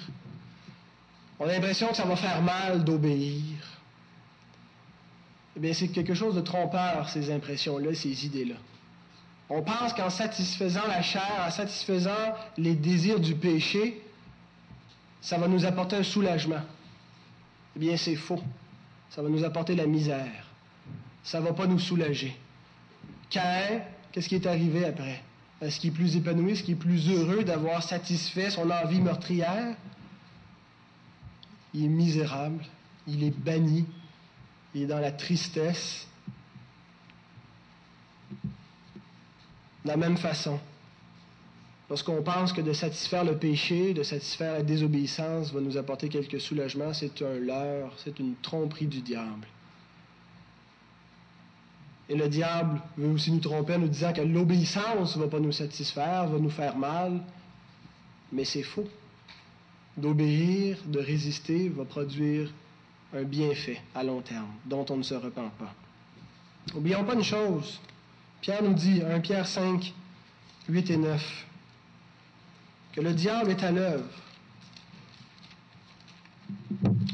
[1.40, 3.58] On a l'impression que ça va faire mal d'obéir.
[5.58, 8.56] Eh bien, c'est quelque chose de trompeur, ces impressions-là, ces idées-là.
[9.50, 14.02] On pense qu'en satisfaisant la chair, en satisfaisant les désirs du péché,
[15.20, 16.62] ça va nous apporter un soulagement.
[17.76, 18.42] Eh bien, c'est faux.
[19.10, 20.46] Ça va nous apporter la misère.
[21.24, 22.36] Ça ne va pas nous soulager.
[23.30, 25.22] Caïn, qu'est-ce qui est arrivé après?
[25.62, 26.52] Est-ce qu'il est plus épanoui?
[26.52, 29.76] Est-ce qu'il est plus heureux d'avoir satisfait son envie meurtrière?
[31.74, 32.66] Il est misérable.
[33.08, 33.86] Il est banni.
[34.74, 36.08] Il est dans la tristesse.
[39.84, 40.60] De la même façon,
[41.92, 46.40] Lorsqu'on pense que de satisfaire le péché, de satisfaire la désobéissance va nous apporter quelques
[46.40, 49.46] soulagements, c'est un leurre, c'est une tromperie du diable.
[52.08, 55.42] Et le diable veut aussi nous tromper en nous disant que l'obéissance ne va pas
[55.42, 57.20] nous satisfaire, va nous faire mal.
[58.32, 58.88] Mais c'est faux.
[59.98, 62.54] D'obéir, de résister, va produire
[63.14, 65.74] un bienfait à long terme, dont on ne se repent pas.
[66.74, 67.82] N'oublions pas une chose.
[68.40, 69.94] Pierre nous dit, 1 Pierre 5,
[70.70, 71.48] 8 et 9,
[72.94, 74.06] que le diable est à l'œuvre.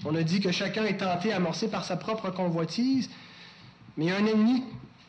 [0.06, 3.10] On a dit que chacun est tenté, amorcé par sa propre convoitise,
[3.98, 4.64] mais il y a un ennemi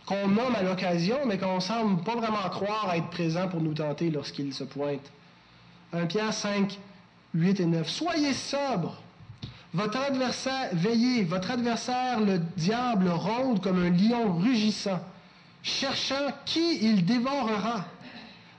[0.06, 4.10] qu'on nomme à l'occasion, mais qu'on semble pas vraiment croire être présent pour nous tenter
[4.10, 5.12] lorsqu'il se pointe.
[5.92, 6.78] 1 Pierre 5,
[7.34, 7.88] 8 et 9.
[7.88, 9.00] Soyez sobre.
[9.74, 15.00] Votre adversaire, veillez, votre adversaire, le diable, rôde comme un lion rugissant,
[15.62, 17.84] cherchant qui il dévorera.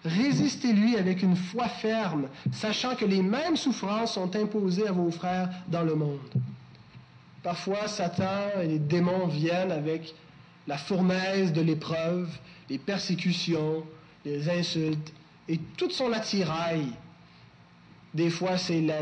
[0.05, 5.49] Résistez-lui avec une foi ferme, sachant que les mêmes souffrances sont imposées à vos frères
[5.67, 6.19] dans le monde.
[7.43, 10.13] Parfois, Satan et les démons viennent avec
[10.67, 12.29] la fournaise de l'épreuve,
[12.69, 13.83] les persécutions,
[14.23, 15.13] les insultes
[15.47, 16.85] et toute son attirail.
[18.13, 19.01] Des fois, c'est la,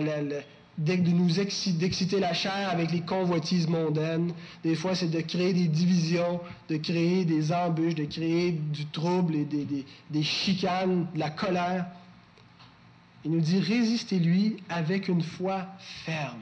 [0.77, 1.31] de nous
[1.73, 4.33] d'exciter la chair avec les convoitises mondaines.
[4.63, 9.35] Des fois, c'est de créer des divisions, de créer des embûches, de créer du trouble
[9.35, 11.87] et des, des chicanes, de la colère.
[13.25, 15.65] Il nous dit, résistez-lui avec une foi
[16.05, 16.37] ferme.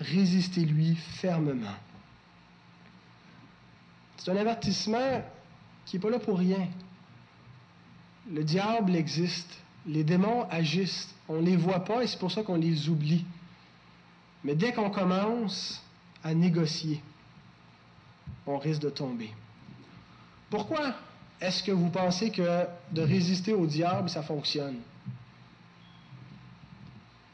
[0.00, 1.76] Résistez-lui fermement.
[4.16, 5.22] C'est un avertissement
[5.84, 6.68] qui n'est pas là pour rien.
[8.30, 9.61] Le diable existe.
[9.86, 11.14] Les démons agissent.
[11.28, 13.24] On ne les voit pas et c'est pour ça qu'on les oublie.
[14.44, 15.82] Mais dès qu'on commence
[16.22, 17.02] à négocier,
[18.46, 19.32] on risque de tomber.
[20.50, 20.94] Pourquoi
[21.40, 24.76] est-ce que vous pensez que de résister au diable, ça fonctionne?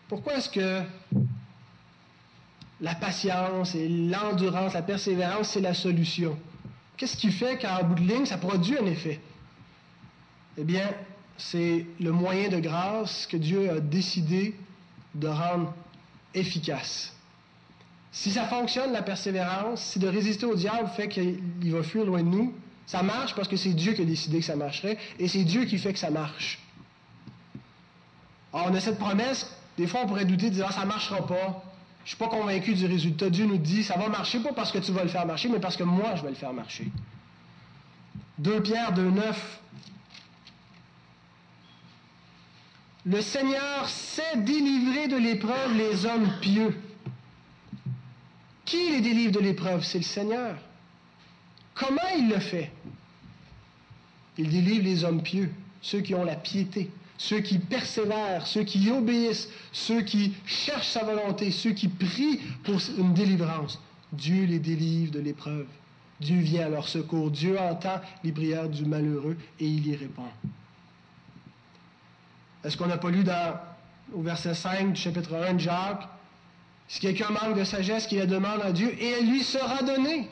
[0.08, 0.82] Pourquoi est-ce que
[2.80, 6.38] la patience et l'endurance, la persévérance, c'est la solution?
[6.96, 9.20] Qu'est-ce qui fait qu'en bout de ligne, ça produit un effet?
[10.56, 10.88] Eh bien,
[11.38, 14.54] c'est le moyen de grâce que Dieu a décidé
[15.14, 15.72] de rendre
[16.34, 17.14] efficace.
[18.10, 21.40] Si ça fonctionne, la persévérance, si de résister au diable fait qu'il
[21.72, 22.54] va fuir loin de nous,
[22.86, 25.64] ça marche parce que c'est Dieu qui a décidé que ça marcherait et c'est Dieu
[25.64, 26.58] qui fait que ça marche.
[28.52, 31.24] Alors, on a cette promesse, des fois on pourrait douter, dire ah, ça ne marchera
[31.24, 31.62] pas.
[32.04, 33.28] Je ne suis pas convaincu du résultat.
[33.30, 35.60] Dieu nous dit ça va marcher pas parce que tu vas le faire marcher, mais
[35.60, 36.90] parce que moi je vais le faire marcher.
[38.38, 39.60] 2 Pierre 2, 9
[43.04, 46.76] Le Seigneur sait délivrer de l'épreuve les hommes pieux.
[48.64, 49.84] Qui les délivre de l'épreuve?
[49.84, 50.56] C'est le Seigneur.
[51.74, 52.70] Comment il le fait?
[54.36, 58.90] Il délivre les hommes pieux, ceux qui ont la piété, ceux qui persévèrent, ceux qui
[58.90, 63.80] obéissent, ceux qui cherchent sa volonté, ceux qui prient pour une délivrance.
[64.12, 65.66] Dieu les délivre de l'épreuve.
[66.20, 67.30] Dieu vient à leur secours.
[67.30, 70.22] Dieu entend les prières du malheureux et il y répond.
[72.64, 73.58] Est-ce qu'on n'a pas lu dans,
[74.12, 76.08] au verset 5 du chapitre 1 de Jacques,
[76.88, 80.28] si quelqu'un manque de sagesse, qu'il la demande à Dieu et elle lui sera donnée.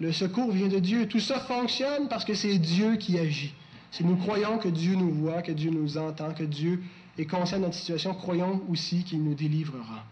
[0.00, 1.08] Le secours vient de Dieu.
[1.08, 3.54] Tout ça fonctionne parce que c'est Dieu qui agit.
[3.90, 6.82] Si nous croyons que Dieu nous voit, que Dieu nous entend, que Dieu
[7.16, 10.04] est conscient de notre situation, croyons aussi qu'il nous délivrera.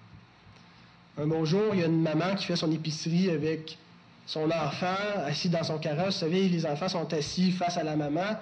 [1.18, 3.76] Un bonjour, il y a une maman qui fait son épicerie avec
[4.26, 4.96] son enfant
[5.26, 6.14] assis dans son carrosse.
[6.14, 8.36] Vous savez, les enfants sont assis face à la maman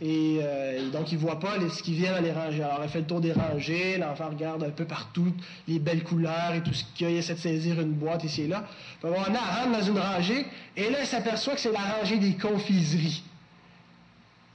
[0.00, 2.62] et, euh, donc ils ne voient pas ce qui vient dans les rangées.
[2.62, 5.32] Alors, elle fait le tour des rangées, l'enfant regarde un peu partout
[5.68, 7.12] les belles couleurs et tout ce qu'il y a.
[7.12, 8.64] Il essaie de saisir une boîte ici et là.
[9.00, 12.34] Puis, on rentre dans une rangée et là, elle s'aperçoit que c'est la rangée des
[12.34, 13.22] confiseries.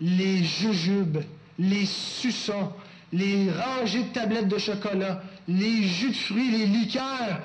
[0.01, 1.19] Les jujubes,
[1.57, 2.73] les suçons,
[3.13, 7.39] les rangées de tablettes de chocolat, les jus de fruits, les liqueurs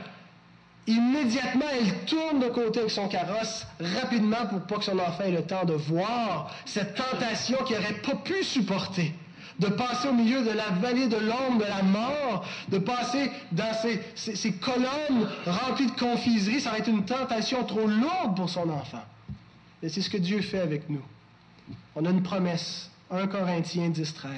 [0.87, 5.31] Immédiatement, elle tourne de côté avec son carrosse rapidement pour pas que son enfant ait
[5.31, 9.13] le temps de voir cette tentation qu'il n'aurait pas pu supporter.
[9.59, 13.75] De passer au milieu de la vallée de l'ombre de la mort, de passer dans
[13.75, 18.71] ces, ces colonnes remplies de confiseries, ça aurait été une tentation trop lourde pour son
[18.71, 19.05] enfant.
[19.83, 21.03] Et c'est ce que Dieu fait avec nous.
[21.95, 22.91] On a une promesse.
[23.11, 24.31] 1 Corinthiens 10, 13.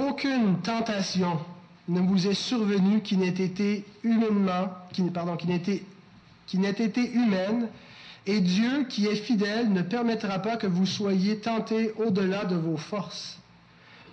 [0.00, 1.38] Aucune tentation
[1.88, 5.48] ne vous est survenue qui n'ait été humainement, qui, pardon, qui
[6.46, 7.68] qui n'ait été humaine,
[8.26, 12.76] et Dieu, qui est fidèle, ne permettra pas que vous soyez tentés au-delà de vos
[12.76, 13.38] forces.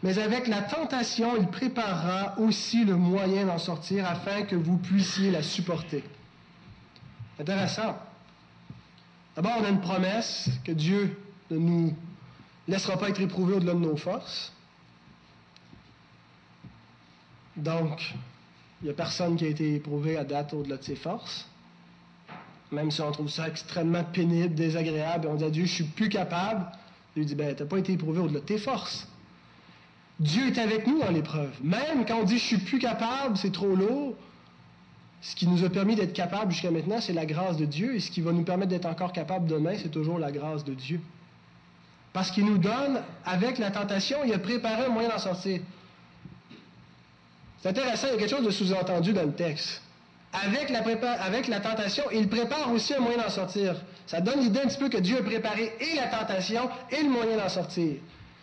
[0.03, 5.31] Mais avec la tentation, il préparera aussi le moyen d'en sortir afin que vous puissiez
[5.31, 6.03] la supporter.
[7.39, 7.97] Intéressant.
[9.35, 11.17] D'abord, on a une promesse que Dieu
[11.49, 11.95] ne nous
[12.67, 14.52] laissera pas être éprouvés au-delà de nos forces.
[17.55, 18.13] Donc,
[18.81, 21.47] il n'y a personne qui a été éprouvé à date au-delà de ses forces.
[22.71, 25.83] Même si on trouve ça extrêmement pénible, désagréable, et on dit à Dieu, je suis
[25.83, 26.65] plus capable.
[27.15, 29.07] Il dit, ben, tu n'as pas été éprouvé au-delà de tes forces.
[30.19, 31.51] Dieu est avec nous dans l'épreuve.
[31.63, 34.15] Même quand on dit, je suis plus capable, c'est trop lourd,
[35.23, 37.95] ce qui nous a permis d'être capable jusqu'à maintenant, c'est la grâce de Dieu.
[37.95, 40.73] Et ce qui va nous permettre d'être encore capable demain, c'est toujours la grâce de
[40.73, 40.99] Dieu.
[42.11, 45.61] Parce qu'il nous donne, avec la tentation, il a préparé un moyen d'en sortir.
[47.63, 49.81] C'est intéressant, il y a quelque chose de sous-entendu dans le texte.
[50.33, 50.69] Avec
[51.47, 53.75] la, tentation, il prépare aussi un moyen d'en sortir.
[54.05, 57.09] Ça donne l'idée un petit peu que Dieu a préparé et la tentation et le
[57.09, 57.93] moyen d'en sortir.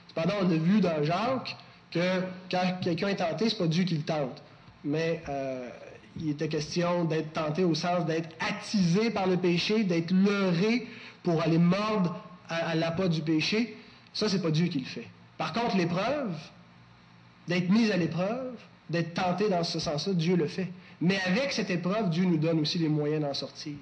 [0.08, 1.54] Cependant, on a vu dans Jacques
[1.90, 4.42] que quand quelqu'un est tenté, ce n'est pas Dieu qui le tente.
[4.84, 5.68] Mais euh,
[6.18, 10.86] il était question d'être tenté au sens d'être attisé par le péché, d'être leurré
[11.22, 12.18] pour aller mordre
[12.48, 13.76] à, à l'appât du péché.
[14.14, 15.08] Ça, c'est pas Dieu qui le fait.
[15.36, 16.32] Par contre, l'épreuve,
[17.48, 18.54] d'être mise à l'épreuve,
[18.90, 20.68] d'être tenté dans ce sens-là, Dieu le fait.
[21.00, 23.74] Mais avec cette épreuve, Dieu nous donne aussi les moyens d'en sortir.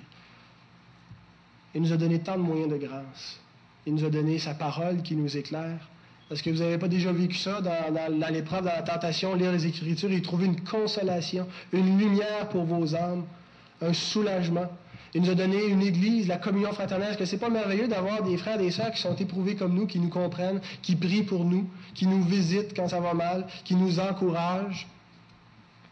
[1.74, 3.40] Il nous a donné tant de moyens de grâce.
[3.86, 5.88] Il nous a donné sa parole qui nous éclaire.
[6.30, 9.66] Est-ce que vous n'avez pas déjà vécu ça dans, l'épreuve, dans la tentation, lire les
[9.66, 13.24] Écritures et trouver une consolation, une lumière pour vos âmes,
[13.80, 14.66] un soulagement?
[15.14, 17.10] Il nous a donné une église, la communion fraternelle.
[17.10, 19.74] Est-ce que c'est pas merveilleux d'avoir des frères et des sœurs qui sont éprouvés comme
[19.74, 23.46] nous, qui nous comprennent, qui prient pour nous, qui nous visitent quand ça va mal,
[23.64, 24.86] qui nous encouragent?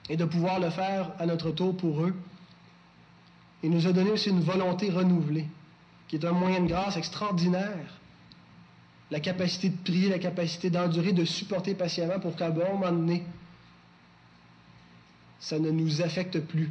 [0.09, 2.15] Et de pouvoir le faire à notre tour pour eux.
[3.63, 5.47] Il nous a donné aussi une volonté renouvelée,
[6.09, 7.99] qui est un moyen de grâce extraordinaire.
[9.11, 12.93] La capacité de prier, la capacité d'endurer, de supporter patiemment pour qu'à un bon moment
[12.93, 13.25] donné,
[15.39, 16.71] ça ne nous affecte plus.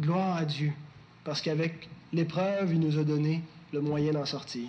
[0.00, 0.72] Gloire à Dieu,
[1.24, 4.68] parce qu'avec l'épreuve, il nous a donné le moyen d'en sortir.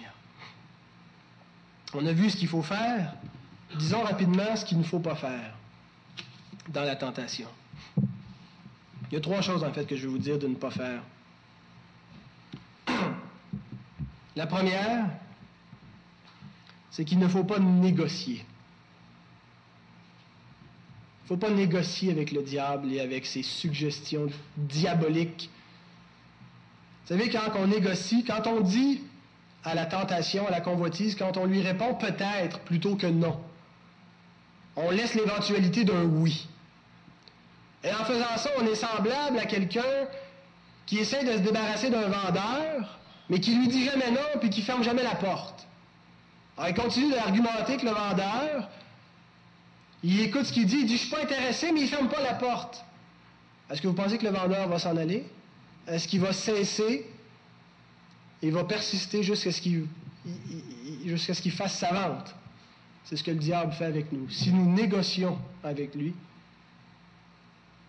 [1.93, 3.14] On a vu ce qu'il faut faire.
[3.78, 5.57] Disons rapidement ce qu'il ne faut pas faire
[6.70, 7.47] dans la tentation.
[9.09, 10.72] Il y a trois choses en fait que je vais vous dire de ne pas
[10.72, 11.01] faire.
[14.36, 15.09] La première,
[16.91, 18.45] c'est qu'il ne faut pas négocier.
[21.20, 25.49] Il ne faut pas négocier avec le diable et avec ses suggestions diaboliques.
[27.03, 29.01] Vous savez, quand on négocie, quand on dit
[29.63, 33.39] à la tentation, à la convoitise, quand on lui répond peut-être plutôt que non,
[34.76, 36.47] on laisse l'éventualité d'un oui.
[37.84, 40.07] Et en faisant ça, on est semblable à quelqu'un
[40.86, 42.99] qui essaie de se débarrasser d'un vendeur,
[43.30, 45.67] mais qui lui dit jamais non, puis qui ferme jamais la porte.
[46.57, 48.69] Alors, il continue d'argumenter avec le vendeur.
[50.03, 50.80] Il écoute ce qu'il dit.
[50.80, 52.84] Il dit, je suis pas intéressé, mais il ferme pas la porte.
[53.69, 55.25] Est-ce que vous pensez que le vendeur va s'en aller?
[55.88, 57.05] Est-ce qu'il va cesser?
[58.41, 59.88] Et va persister jusqu'à ce qu'il
[61.05, 62.36] jusqu'à ce qu'il fasse sa vente?
[63.03, 64.30] C'est ce que le diable fait avec nous.
[64.30, 66.13] Si nous négocions avec lui,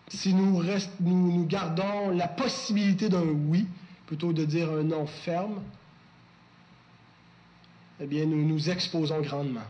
[0.09, 0.63] si nous,
[0.99, 3.67] nous, gardons la possibilité d'un oui
[4.07, 5.61] plutôt de dire un non ferme,
[7.99, 9.65] eh bien, nous nous exposons grandement.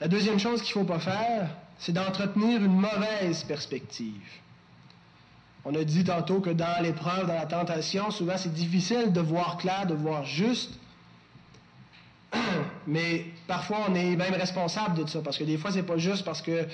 [0.00, 4.20] La deuxième chose qu'il ne faut pas faire, c'est d'entretenir une mauvaise perspective.
[5.64, 9.56] On a dit tantôt que dans l'épreuve, dans la tentation, souvent c'est difficile de voir
[9.56, 10.78] clair, de voir juste.
[12.86, 16.24] Mais parfois, on est même responsable de ça, parce que des fois, c'est pas juste
[16.24, 16.66] parce que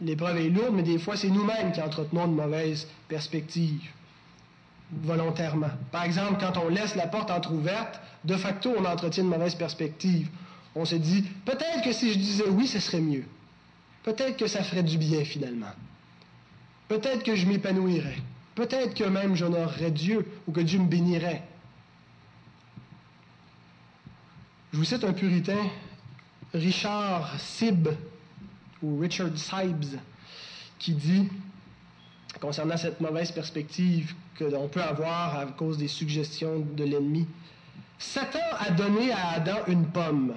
[0.00, 3.82] l'épreuve est lourde, mais des fois, c'est nous-mêmes qui entretenons une mauvaise perspective,
[5.02, 5.70] volontairement.
[5.90, 10.28] Par exemple, quand on laisse la porte entr'ouverte, de facto, on entretient une mauvaise perspective.
[10.74, 13.24] On se dit, peut-être que si je disais oui, ce serait mieux.
[14.02, 15.72] Peut-être que ça ferait du bien finalement.
[16.88, 18.18] Peut-être que je m'épanouirais.
[18.54, 21.42] Peut-être que même j'honorerais Dieu ou que Dieu me bénirait.
[24.72, 25.70] Je vous cite un puritain,
[26.54, 27.88] Richard Sib,
[28.82, 29.98] ou Richard Sibes,
[30.78, 31.28] qui dit,
[32.40, 37.26] concernant cette mauvaise perspective que l'on peut avoir à cause des suggestions de l'ennemi,
[37.98, 40.34] Satan a donné à Adam une pomme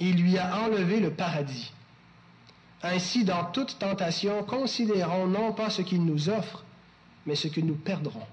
[0.00, 1.72] et lui a enlevé le paradis.
[2.82, 6.64] Ainsi, dans toute tentation, considérons non pas ce qu'il nous offre,
[7.24, 8.26] mais ce que nous perdrons.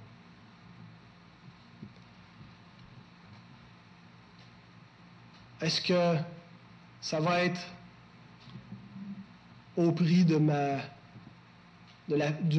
[5.62, 6.18] Est-ce que
[7.00, 7.62] ça va être
[9.78, 10.36] au prix du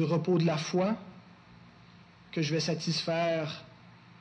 [0.03, 0.95] repos de la foi
[2.31, 3.63] que je vais satisfaire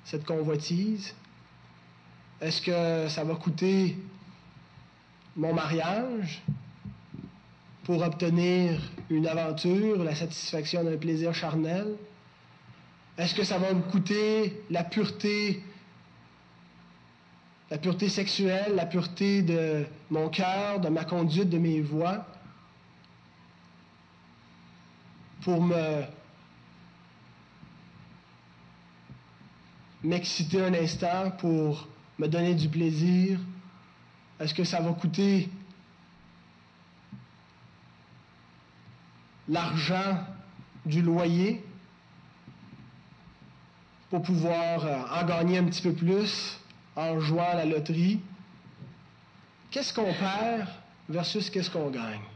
[0.05, 1.15] cette convoitise?
[2.41, 3.99] Est-ce que ça va coûter
[5.37, 6.43] mon mariage?
[7.85, 8.81] pour obtenir
[9.11, 11.97] une aventure, la satisfaction d'un plaisir charnel?
[13.17, 15.63] Est-ce que ça va me coûter la pureté,
[17.71, 22.27] la pureté sexuelle, la pureté de mon cœur, de ma conduite, de mes voix,
[25.45, 26.03] pour me
[30.03, 31.87] m'exciter un instant, pour
[32.19, 33.39] me donner du plaisir?
[34.41, 35.49] Est-ce que ça va coûter
[39.49, 40.19] l'argent
[40.85, 41.65] du loyer
[44.11, 46.59] pour pouvoir euh, en gagner un petit peu plus
[46.97, 48.21] en jouant à la loterie?
[49.71, 50.69] Qu'est-ce qu'on perd
[51.09, 52.34] versus qu'est-ce qu'on gagne?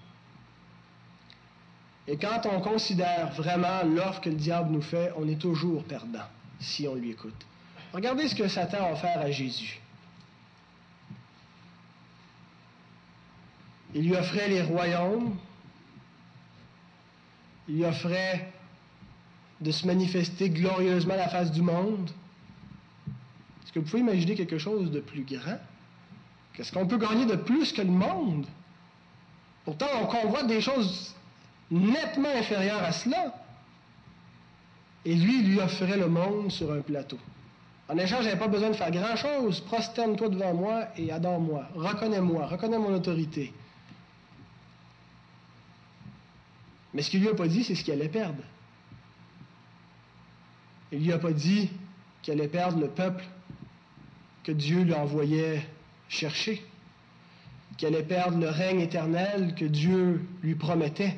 [2.09, 6.25] Et quand on considère vraiment l'offre que le diable nous fait, on est toujours perdant
[6.59, 7.47] si on lui écoute.
[7.93, 9.79] Regardez ce que Satan a offert à Jésus.
[13.95, 15.37] Il lui offrait les royaumes,
[17.69, 18.53] il lui offrait
[19.61, 22.11] de se manifester glorieusement à la face du monde.
[23.63, 25.59] Est-ce que vous pouvez imaginer quelque chose de plus grand?
[26.55, 28.47] Qu'est-ce qu'on peut gagner de plus que le monde?
[29.65, 31.15] Pourtant, on convoite des choses
[31.71, 33.35] nettement inférieures à cela.
[35.05, 37.19] Et lui, lui offrait le monde sur un plateau.
[37.89, 39.61] En échange, je n'avais pas besoin de faire grand-chose.
[39.61, 41.67] Prosterne-toi devant moi et adore-moi.
[41.75, 43.53] Reconnais-moi, reconnais mon autorité.
[46.93, 48.43] Mais ce qu'il lui a pas dit, c'est ce qu'il allait perdre.
[50.93, 51.71] Il lui a pas dit
[52.23, 53.25] qu'il allait perdre le peuple
[54.45, 55.67] que Dieu lui envoyait
[56.09, 56.63] chercher,
[57.77, 61.15] qu'il allait perdre le règne éternel que Dieu lui promettait.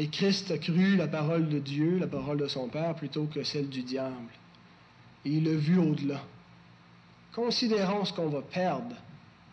[0.00, 3.44] Et Christ a cru la parole de Dieu, la parole de son Père, plutôt que
[3.44, 4.30] celle du diable.
[5.26, 6.22] Et il a vu au-delà.
[7.34, 8.96] Considérons ce qu'on va perdre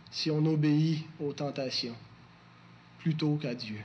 [0.09, 1.97] si on obéit aux tentations
[2.99, 3.75] plutôt qu'à Dieu.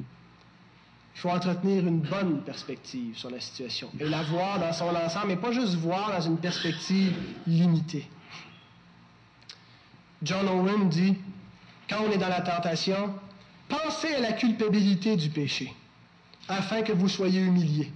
[0.00, 5.26] Il faut entretenir une bonne perspective sur la situation et la voir dans son ensemble,
[5.28, 7.12] mais pas juste voir dans une perspective
[7.46, 8.08] limitée.
[10.22, 11.14] John Owen dit,
[11.90, 13.14] quand on est dans la tentation,
[13.68, 15.74] pensez à la culpabilité du péché,
[16.48, 17.90] afin que vous soyez humiliés.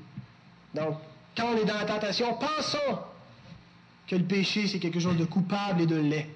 [0.75, 0.97] Donc,
[1.37, 2.99] quand on est dans la tentation, pensons
[4.07, 6.29] que le péché, c'est quelque chose de coupable et de laid.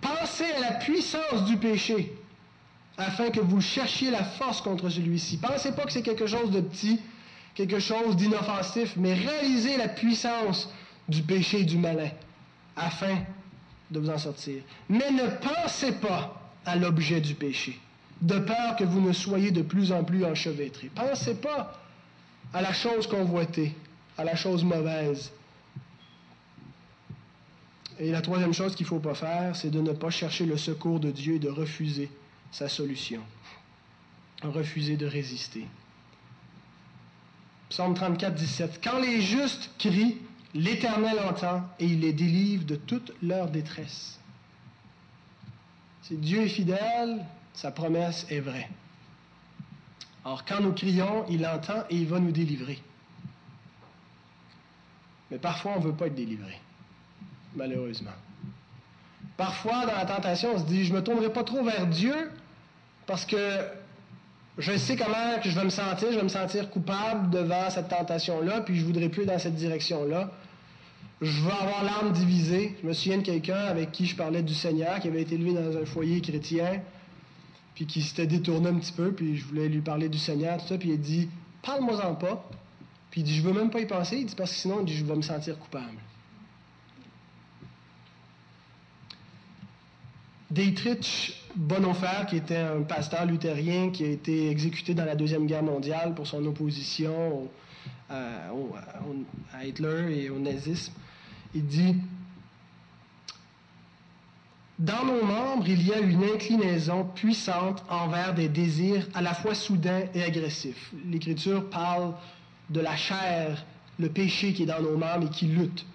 [0.00, 2.12] Pensez à la puissance du péché,
[2.98, 5.38] afin que vous cherchiez la force contre celui-ci.
[5.38, 7.00] Pensez pas que c'est quelque chose de petit,
[7.54, 10.68] quelque chose d'inoffensif, mais réalisez la puissance
[11.08, 12.10] du péché et du malin,
[12.76, 13.18] afin
[13.90, 14.62] de vous en sortir.
[14.88, 17.78] Mais ne pensez pas à l'objet du péché,
[18.22, 20.90] de peur que vous ne soyez de plus en plus enchevêtrés.
[20.94, 21.78] Pensez pas
[22.54, 23.74] à la chose convoitée,
[24.16, 25.32] à la chose mauvaise.
[27.98, 30.56] Et la troisième chose qu'il ne faut pas faire, c'est de ne pas chercher le
[30.56, 32.10] secours de Dieu et de refuser
[32.50, 33.20] sa solution.
[34.42, 35.66] a refusé de résister.
[37.68, 38.80] Psaume 34, 17.
[38.82, 40.18] Quand les justes crient,
[40.54, 44.18] l'Éternel entend et il les délivre de toute leur détresse.
[46.02, 47.24] Si Dieu est fidèle,
[47.54, 48.68] sa promesse est vraie.
[50.24, 52.80] Or, quand nous crions, il entend et il va nous délivrer.
[55.30, 56.60] Mais parfois, on ne veut pas être délivré,
[57.56, 58.12] malheureusement.
[59.36, 62.30] Parfois, dans la tentation, on se dit, je ne me tournerai pas trop vers Dieu
[63.06, 63.58] parce que
[64.58, 68.60] je sais comment je vais me sentir, je vais me sentir coupable devant cette tentation-là,
[68.60, 70.30] puis je voudrais plus dans cette direction-là.
[71.22, 72.76] Je vais avoir l'âme divisée.
[72.82, 75.54] Je me souviens de quelqu'un avec qui je parlais du Seigneur, qui avait été élevé
[75.54, 76.82] dans un foyer chrétien,
[77.74, 80.66] puis qui s'était détourné un petit peu, puis je voulais lui parler du Seigneur, tout
[80.66, 81.28] ça, puis il dit
[81.62, 82.48] Parle-moi-en pas.
[83.10, 84.86] Puis il dit Je veux même pas y penser, il dit parce que sinon, il
[84.86, 85.98] dit, je vais me sentir coupable.
[90.50, 95.62] Dietrich Bonhoeffer, qui était un pasteur luthérien qui a été exécuté dans la Deuxième Guerre
[95.62, 97.48] mondiale pour son opposition
[98.10, 98.50] à,
[99.54, 100.92] à Hitler et au nazisme,
[101.54, 101.96] il dit
[104.78, 109.54] Dans nos membres, il y a une inclinaison puissante envers des désirs à la fois
[109.54, 110.92] soudains et agressifs.
[111.06, 112.14] L'Écriture parle
[112.70, 113.64] de la chair,
[113.98, 115.86] le péché qui est dans nos membres et qui lutte.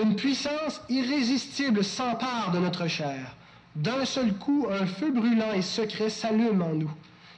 [0.00, 3.36] Une puissance irrésistible s'empare de notre chair
[3.76, 6.90] d'un seul coup, un feu brûlant et secret s'allume en nous.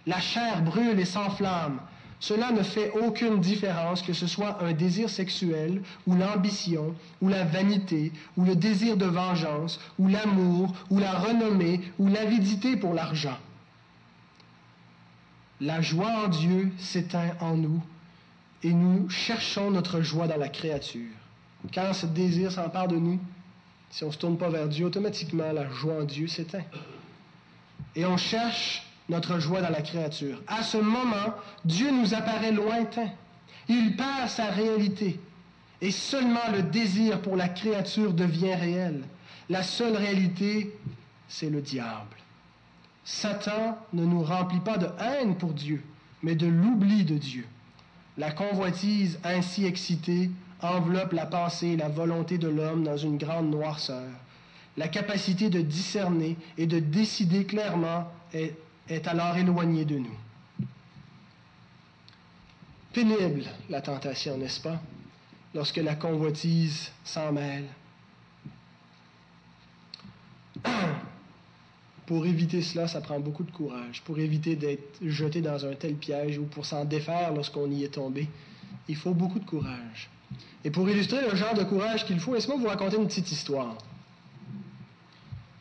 [0.06, 1.80] La chair brûle et s'enflamme.
[2.20, 7.44] Cela ne fait aucune différence que ce soit un désir sexuel, ou l'ambition, ou la
[7.44, 13.36] vanité, ou le désir de vengeance, ou l'amour, ou la renommée, ou l'avidité pour l'argent.
[15.60, 17.82] La joie en Dieu s'éteint en nous,
[18.62, 21.12] et nous cherchons notre joie dans la créature.
[21.72, 23.20] Quand ce désir s'empare de nous,
[23.90, 26.64] si on ne se tourne pas vers Dieu, automatiquement la joie en Dieu s'éteint.
[27.94, 30.42] Et on cherche notre joie dans la créature.
[30.46, 31.34] À ce moment,
[31.64, 33.08] Dieu nous apparaît lointain.
[33.68, 35.20] Il perd sa réalité.
[35.80, 39.02] Et seulement le désir pour la créature devient réel.
[39.50, 40.74] La seule réalité,
[41.28, 42.16] c'est le diable.
[43.04, 45.82] Satan ne nous remplit pas de haine pour Dieu,
[46.22, 47.46] mais de l'oubli de Dieu.
[48.16, 50.30] La convoitise ainsi excitée
[50.62, 54.08] enveloppe la pensée et la volonté de l'homme dans une grande noirceur.
[54.76, 58.56] La capacité de discerner et de décider clairement est,
[58.88, 60.16] est alors éloignée de nous.
[62.92, 64.80] Pénible la tentation, n'est-ce pas,
[65.54, 67.66] lorsque la convoitise s'en mêle?
[72.06, 74.02] Pour éviter cela, ça prend beaucoup de courage.
[74.02, 77.94] Pour éviter d'être jeté dans un tel piège ou pour s'en défaire lorsqu'on y est
[77.94, 78.28] tombé,
[78.88, 80.10] il faut beaucoup de courage.
[80.64, 83.76] Et pour illustrer le genre de courage qu'il faut, laissez-moi vous raconter une petite histoire?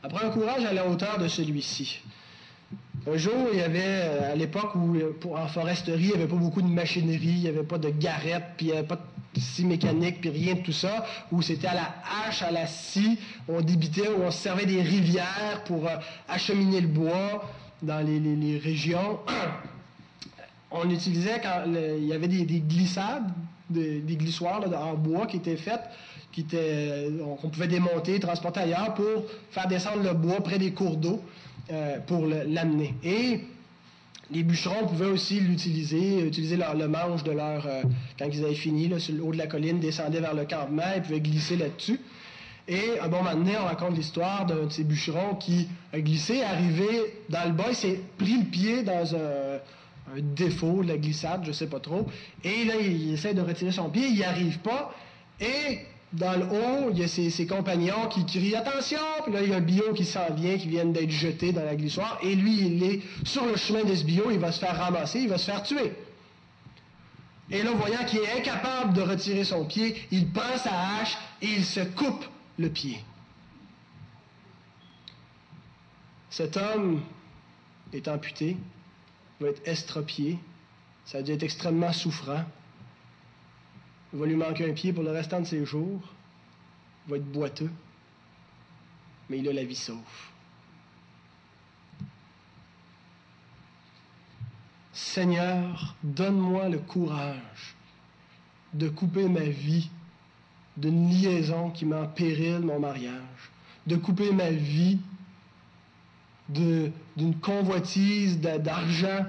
[0.04, 2.02] Après un courage à la hauteur de celui-ci.
[3.06, 6.28] Un jour, il y avait, euh, à l'époque où pour, en foresterie, il n'y avait
[6.28, 9.00] pas beaucoup de machinerie, il n'y avait pas de garette, puis il n'y avait pas
[9.34, 11.96] de scie mécanique, puis rien de tout ça, où c'était à la
[12.26, 15.98] hache, à la scie, on débitait, où on se servait des rivières pour euh,
[16.30, 17.44] acheminer le bois
[17.82, 19.20] dans les, régions.
[20.72, 23.26] on utilisait quand il y avait des glissades
[23.70, 25.84] des glissoires en bois qui étaient faites,
[26.32, 31.22] qui pouvait démonter, transporter ailleurs pour faire descendre le bois près des cours d'eau
[31.74, 32.94] euh, pour l'amener.
[33.04, 33.42] Et
[34.32, 37.84] les bûcherons pouvaient aussi l'utiliser, utiliser le manche de leur, euh,
[38.18, 41.02] quand ils avaient fini, sur le haut de la colline, descendaient vers le campement, ils
[41.02, 42.00] pouvaient glisser là-dessus.
[42.68, 46.44] Et un bon moment donné, on raconte l'histoire d'un de ces bûcherons qui a glissé,
[46.44, 46.88] arrivé
[47.30, 49.60] dans le bas, il s'est pris le pied dans un
[50.16, 52.06] un défaut de la glissade, je ne sais pas trop.
[52.44, 54.94] Et là, il essaie de retirer son pied, il n'y arrive pas.
[55.40, 55.80] Et
[56.14, 59.54] dans le haut, il y a ses, compagnons qui crient attention, puis là, il y
[59.54, 62.68] a un bio qui s'en vient, qui vient d'être jeté dans la glissoire, et lui,
[62.68, 65.38] il est sur le chemin de ce bio, il va se faire ramasser, il va
[65.38, 65.94] se faire tuer.
[67.50, 71.48] Et là, voyant qu'il est incapable de retirer son pied, il prend sa hache et
[71.48, 72.26] il se coupe
[72.58, 73.00] le pied.
[76.30, 77.02] Cet homme
[77.92, 78.58] est amputé,
[79.40, 80.40] va être estropié.
[81.06, 82.44] Ça dû être extrêmement souffrant.
[84.14, 86.02] Il va lui manquer un pied pour le restant de ses jours.
[87.08, 87.72] Il va être boiteux.
[89.30, 89.98] Mais il a la vie sauve.
[94.94, 97.76] Seigneur, donne-moi le courage
[98.74, 99.90] de couper ma vie
[100.78, 103.52] d'une liaison qui met en péril mon mariage,
[103.88, 105.00] de couper ma vie
[106.50, 109.26] d'une convoitise d'argent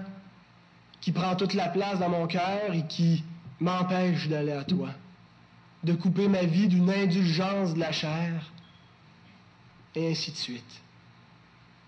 [1.00, 3.22] qui prend toute la place dans mon cœur et qui
[3.60, 4.90] m'empêche d'aller à toi,
[5.82, 8.50] de couper ma vie d'une indulgence de la chair,
[9.94, 10.82] et ainsi de suite.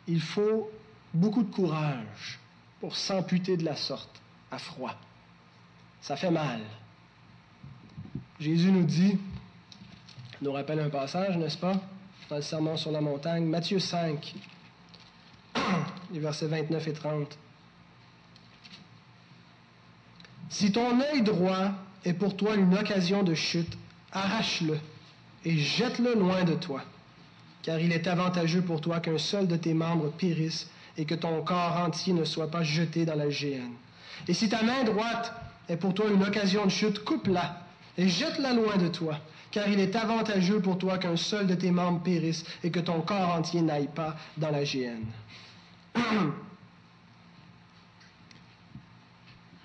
[0.07, 0.71] Il faut
[1.13, 2.39] beaucoup de courage
[2.81, 4.95] pour s'amputer de la sorte, à froid.
[6.01, 6.61] Ça fait mal.
[8.39, 9.19] Jésus nous dit,
[10.43, 11.75] nous rappelle un passage, n'est-ce pas,
[12.29, 14.35] dans le Sermon sur la montagne, Matthieu 5,
[16.13, 17.39] les versets 29 et 30.
[20.49, 21.73] Si ton œil droit
[22.05, 23.77] est pour toi une occasion de chute,
[24.13, 24.79] arrache-le
[25.45, 26.83] et jette-le loin de toi,
[27.63, 31.43] car il est avantageux pour toi qu'un seul de tes membres périsse et que ton
[31.43, 33.75] corps entier ne soit pas jeté dans la géhenne.
[34.29, 35.33] Et si ta main droite
[35.69, 37.61] est pour toi une occasion de chute, coupe-la
[37.99, 39.19] et jette-la loin de toi,
[39.51, 43.01] car il est avantageux pour toi qu'un seul de tes membres périsse et que ton
[43.01, 45.07] corps entier n'aille pas dans la géhenne.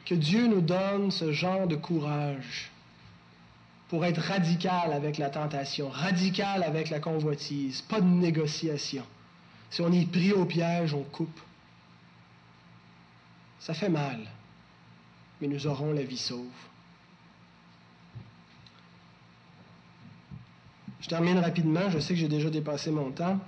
[0.05, 2.71] que Dieu nous donne ce genre de courage
[3.89, 9.05] pour être radical avec la tentation, radical avec la convoitise, pas de négociation.
[9.69, 11.39] Si on est pris au piège, on coupe.
[13.59, 14.19] Ça fait mal,
[15.39, 16.45] mais nous aurons la vie sauve.
[21.01, 23.39] Je termine rapidement, je sais que j'ai déjà dépassé mon temps,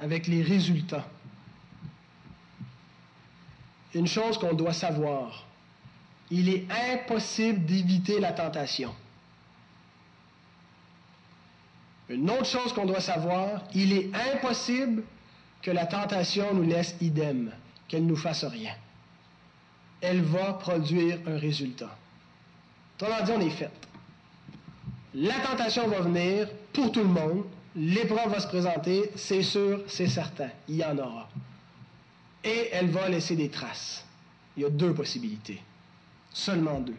[0.00, 1.06] avec les résultats.
[3.94, 5.46] Une chose qu'on doit savoir,
[6.30, 8.94] il est impossible d'éviter la tentation.
[12.08, 15.04] Une autre chose qu'on doit savoir, il est impossible
[15.62, 17.52] que la tentation nous laisse idem,
[17.88, 18.74] qu'elle ne nous fasse rien.
[20.00, 21.96] Elle va produire un résultat.
[22.96, 23.70] Autrement dit, on est fait.
[25.14, 27.44] La tentation va venir pour tout le monde.
[27.76, 30.48] L'épreuve va se présenter, c'est sûr, c'est certain.
[30.68, 31.28] Il y en aura.
[32.44, 34.04] Et elle va laisser des traces.
[34.56, 35.60] Il y a deux possibilités.
[36.32, 36.96] Seulement deux.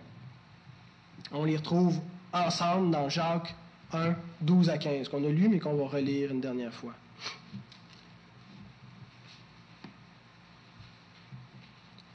[1.31, 1.99] On les retrouve
[2.33, 3.53] ensemble dans Jacques
[3.93, 6.93] 1, 12 à 15, qu'on a lu mais qu'on va relire une dernière fois.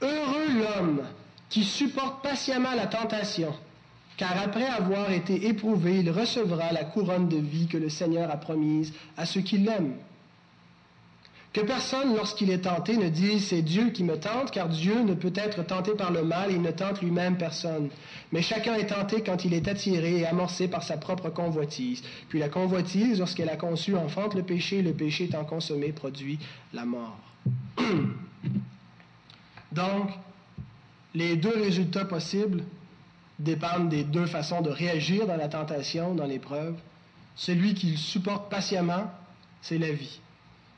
[0.03, 1.03] Heureux l'homme
[1.49, 3.55] qui supporte patiemment la tentation
[4.21, 8.37] car après avoir été éprouvé, il recevra la couronne de vie que le Seigneur a
[8.37, 9.97] promise à ceux qui l'aiment.
[11.53, 15.15] Que personne, lorsqu'il est tenté, ne dise c'est Dieu qui me tente, car Dieu ne
[15.15, 17.91] peut être tenté par le mal et il ne tente lui-même personne.
[18.31, 22.03] Mais chacun est tenté quand il est attiré et amorcé par sa propre convoitise.
[22.29, 26.39] Puis la convoitise, lorsqu'elle a conçu, enfante le péché, le péché étant consommé, produit
[26.73, 27.19] la mort.
[29.73, 30.11] Donc,
[31.15, 32.63] les deux résultats possibles
[33.41, 36.77] dépendent des deux façons de réagir dans la tentation, dans l'épreuve.
[37.35, 39.11] Celui qui supporte patiemment,
[39.63, 40.21] c'est la vie.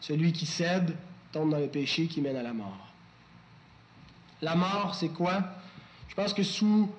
[0.03, 0.95] Celui qui cède
[1.31, 2.89] tombe dans le péché qui mène à la mort.
[4.43, 5.43] La mort, c'est quoi?
[6.09, 6.91] Je pense que sous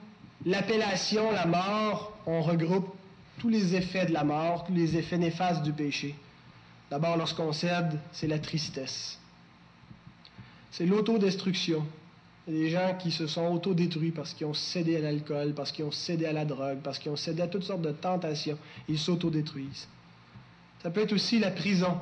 [0.45, 2.87] l'appellation la mort, on regroupe
[3.39, 6.15] tous les effets de la mort, tous les effets néfastes du péché.
[6.89, 9.19] D'abord, lorsqu'on cède, c'est la tristesse.
[10.71, 11.85] C'est l'autodestruction.
[12.47, 15.53] Il y a des gens qui se sont autodétruits parce qu'ils ont cédé à l'alcool,
[15.53, 17.91] parce qu'ils ont cédé à la drogue, parce qu'ils ont cédé à toutes sortes de
[17.91, 18.57] tentations.
[18.87, 19.87] Ils s'autodétruisent.
[20.81, 21.97] Ça peut être aussi la prison.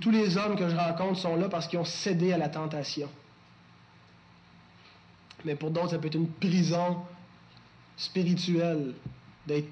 [0.00, 3.08] Tous les hommes que je rencontre sont là parce qu'ils ont cédé à la tentation.
[5.44, 7.02] Mais pour d'autres, ça peut être une prison
[7.96, 8.94] spirituelle,
[9.46, 9.68] d'être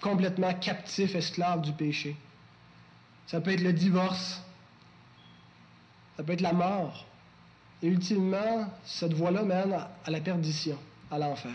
[0.00, 2.16] complètement captif, esclave du péché.
[3.26, 4.42] Ça peut être le divorce.
[6.16, 7.06] Ça peut être la mort.
[7.82, 9.72] Et ultimement, cette voie-là mène
[10.04, 10.78] à la perdition,
[11.10, 11.52] à l'enfer.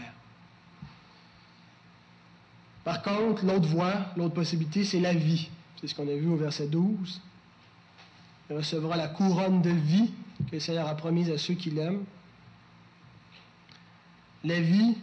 [2.83, 5.49] Par contre, l'autre voie, l'autre possibilité, c'est la vie.
[5.83, 7.21] C'est ce qu'on a vu au verset 12.
[8.49, 10.13] Il recevra la couronne de vie
[10.47, 12.05] que le Seigneur a promise à ceux qui l'aiment.
[14.45, 14.95] La vie,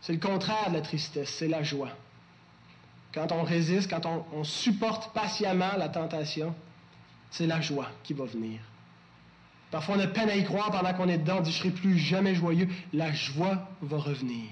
[0.00, 1.90] c'est le contraire de la tristesse, c'est la joie.
[3.12, 6.54] Quand on résiste, quand on, supporte patiemment la tentation,
[7.30, 8.60] c'est la joie qui va venir.
[9.70, 11.70] Parfois, on a peine à y croire pendant qu'on est dedans, on dit, je serai
[11.70, 12.68] plus jamais joyeux.
[12.94, 14.48] La joie va revenir.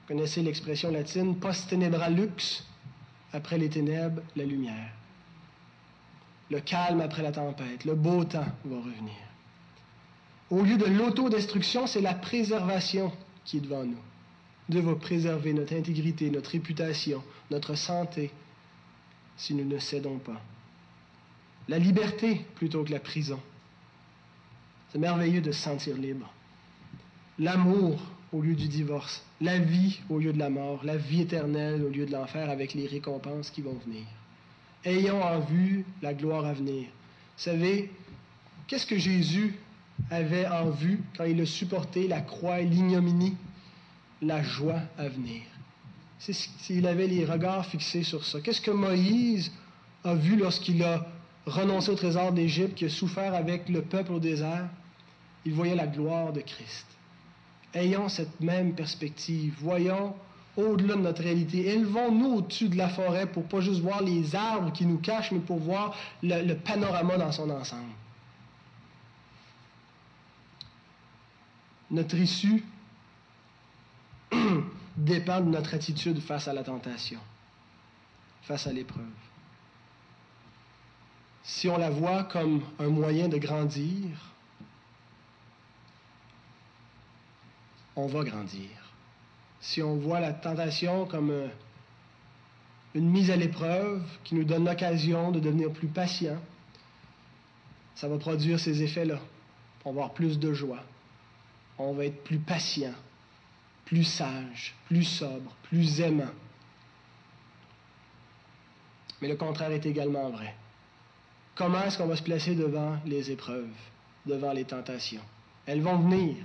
[0.00, 2.64] Vous connaissez l'expression latine, post tenebra lux,
[3.34, 4.90] après les ténèbres, la lumière.
[6.50, 9.14] Le calme après la tempête, le beau temps va revenir.
[10.50, 13.12] Au lieu de l'autodestruction, c'est la préservation
[13.44, 14.00] qui est devant nous.
[14.68, 18.30] Dieu va préserver notre intégrité, notre réputation, notre santé,
[19.36, 20.40] si nous ne cédons pas
[21.68, 23.40] la liberté plutôt que la prison.
[24.90, 26.32] C'est merveilleux de se sentir libre.
[27.38, 28.00] L'amour
[28.34, 31.88] au lieu du divorce, la vie au lieu de la mort, la vie éternelle au
[31.88, 34.04] lieu de l'enfer avec les récompenses qui vont venir.
[34.84, 36.82] Ayons en vue la gloire à venir.
[36.82, 37.90] Vous savez,
[38.66, 39.54] qu'est-ce que Jésus
[40.10, 43.36] avait en vue quand il a supporté la croix et l'ignominie?
[44.20, 45.42] La joie à venir.
[46.18, 48.40] S'il avait les regards fixés sur ça.
[48.40, 49.52] Qu'est-ce que Moïse
[50.02, 51.06] a vu lorsqu'il a
[51.46, 54.68] renoncé au trésor d'Égypte, qui a souffert avec le peuple au désert,
[55.44, 56.86] il voyait la gloire de Christ.
[57.74, 59.54] Ayons cette même perspective.
[59.58, 60.14] Voyons
[60.56, 61.66] au-delà de notre réalité.
[61.66, 65.40] Élevons-nous au-dessus de la forêt pour pas juste voir les arbres qui nous cachent, mais
[65.40, 67.90] pour voir le, le panorama dans son ensemble.
[71.90, 72.64] Notre issue
[74.96, 77.20] dépend de notre attitude face à la tentation,
[78.42, 79.04] face à l'épreuve.
[81.42, 84.33] Si on la voit comme un moyen de grandir,
[87.96, 88.68] on va grandir.
[89.60, 91.48] Si on voit la tentation comme euh,
[92.94, 96.38] une mise à l'épreuve qui nous donne l'occasion de devenir plus patient,
[97.94, 99.18] ça va produire ces effets-là.
[99.84, 100.82] On va avoir plus de joie.
[101.78, 102.94] On va être plus patient,
[103.84, 106.30] plus sage, plus sobre, plus aimant.
[109.20, 110.54] Mais le contraire est également vrai.
[111.54, 113.68] Comment est-ce qu'on va se placer devant les épreuves,
[114.26, 115.22] devant les tentations?
[115.66, 116.36] Elles vont venir.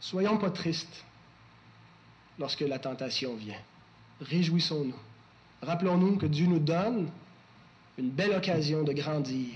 [0.00, 1.04] Soyons pas tristes
[2.38, 3.60] lorsque la tentation vient.
[4.20, 4.94] Réjouissons-nous.
[5.62, 7.08] Rappelons-nous que Dieu nous donne
[7.98, 9.54] une belle occasion de grandir,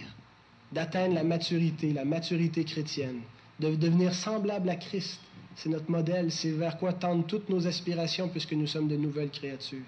[0.73, 3.21] d'atteindre la maturité, la maturité chrétienne,
[3.59, 5.21] de devenir semblable à Christ.
[5.57, 9.31] C'est notre modèle, c'est vers quoi tendent toutes nos aspirations puisque nous sommes de nouvelles
[9.31, 9.85] créatures.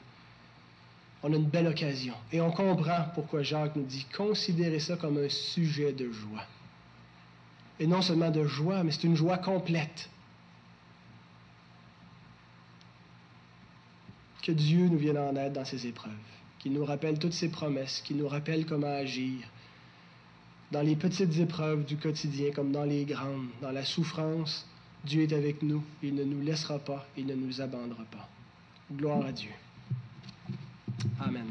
[1.22, 2.14] On a une belle occasion.
[2.32, 6.44] Et on comprend pourquoi Jacques nous dit considérez ça comme un sujet de joie.
[7.78, 10.10] Et non seulement de joie, mais c'est une joie complète.
[14.42, 16.12] Que Dieu nous vienne en aide dans ces épreuves,
[16.58, 19.46] qu'il nous rappelle toutes ses promesses, qu'il nous rappelle comment agir
[20.72, 24.66] dans les petites épreuves du quotidien comme dans les grandes, dans la souffrance.
[25.04, 28.28] Dieu est avec nous, il ne nous laissera pas, il ne nous abandonnera pas.
[28.90, 29.50] Gloire à Dieu.
[31.20, 31.46] Amen.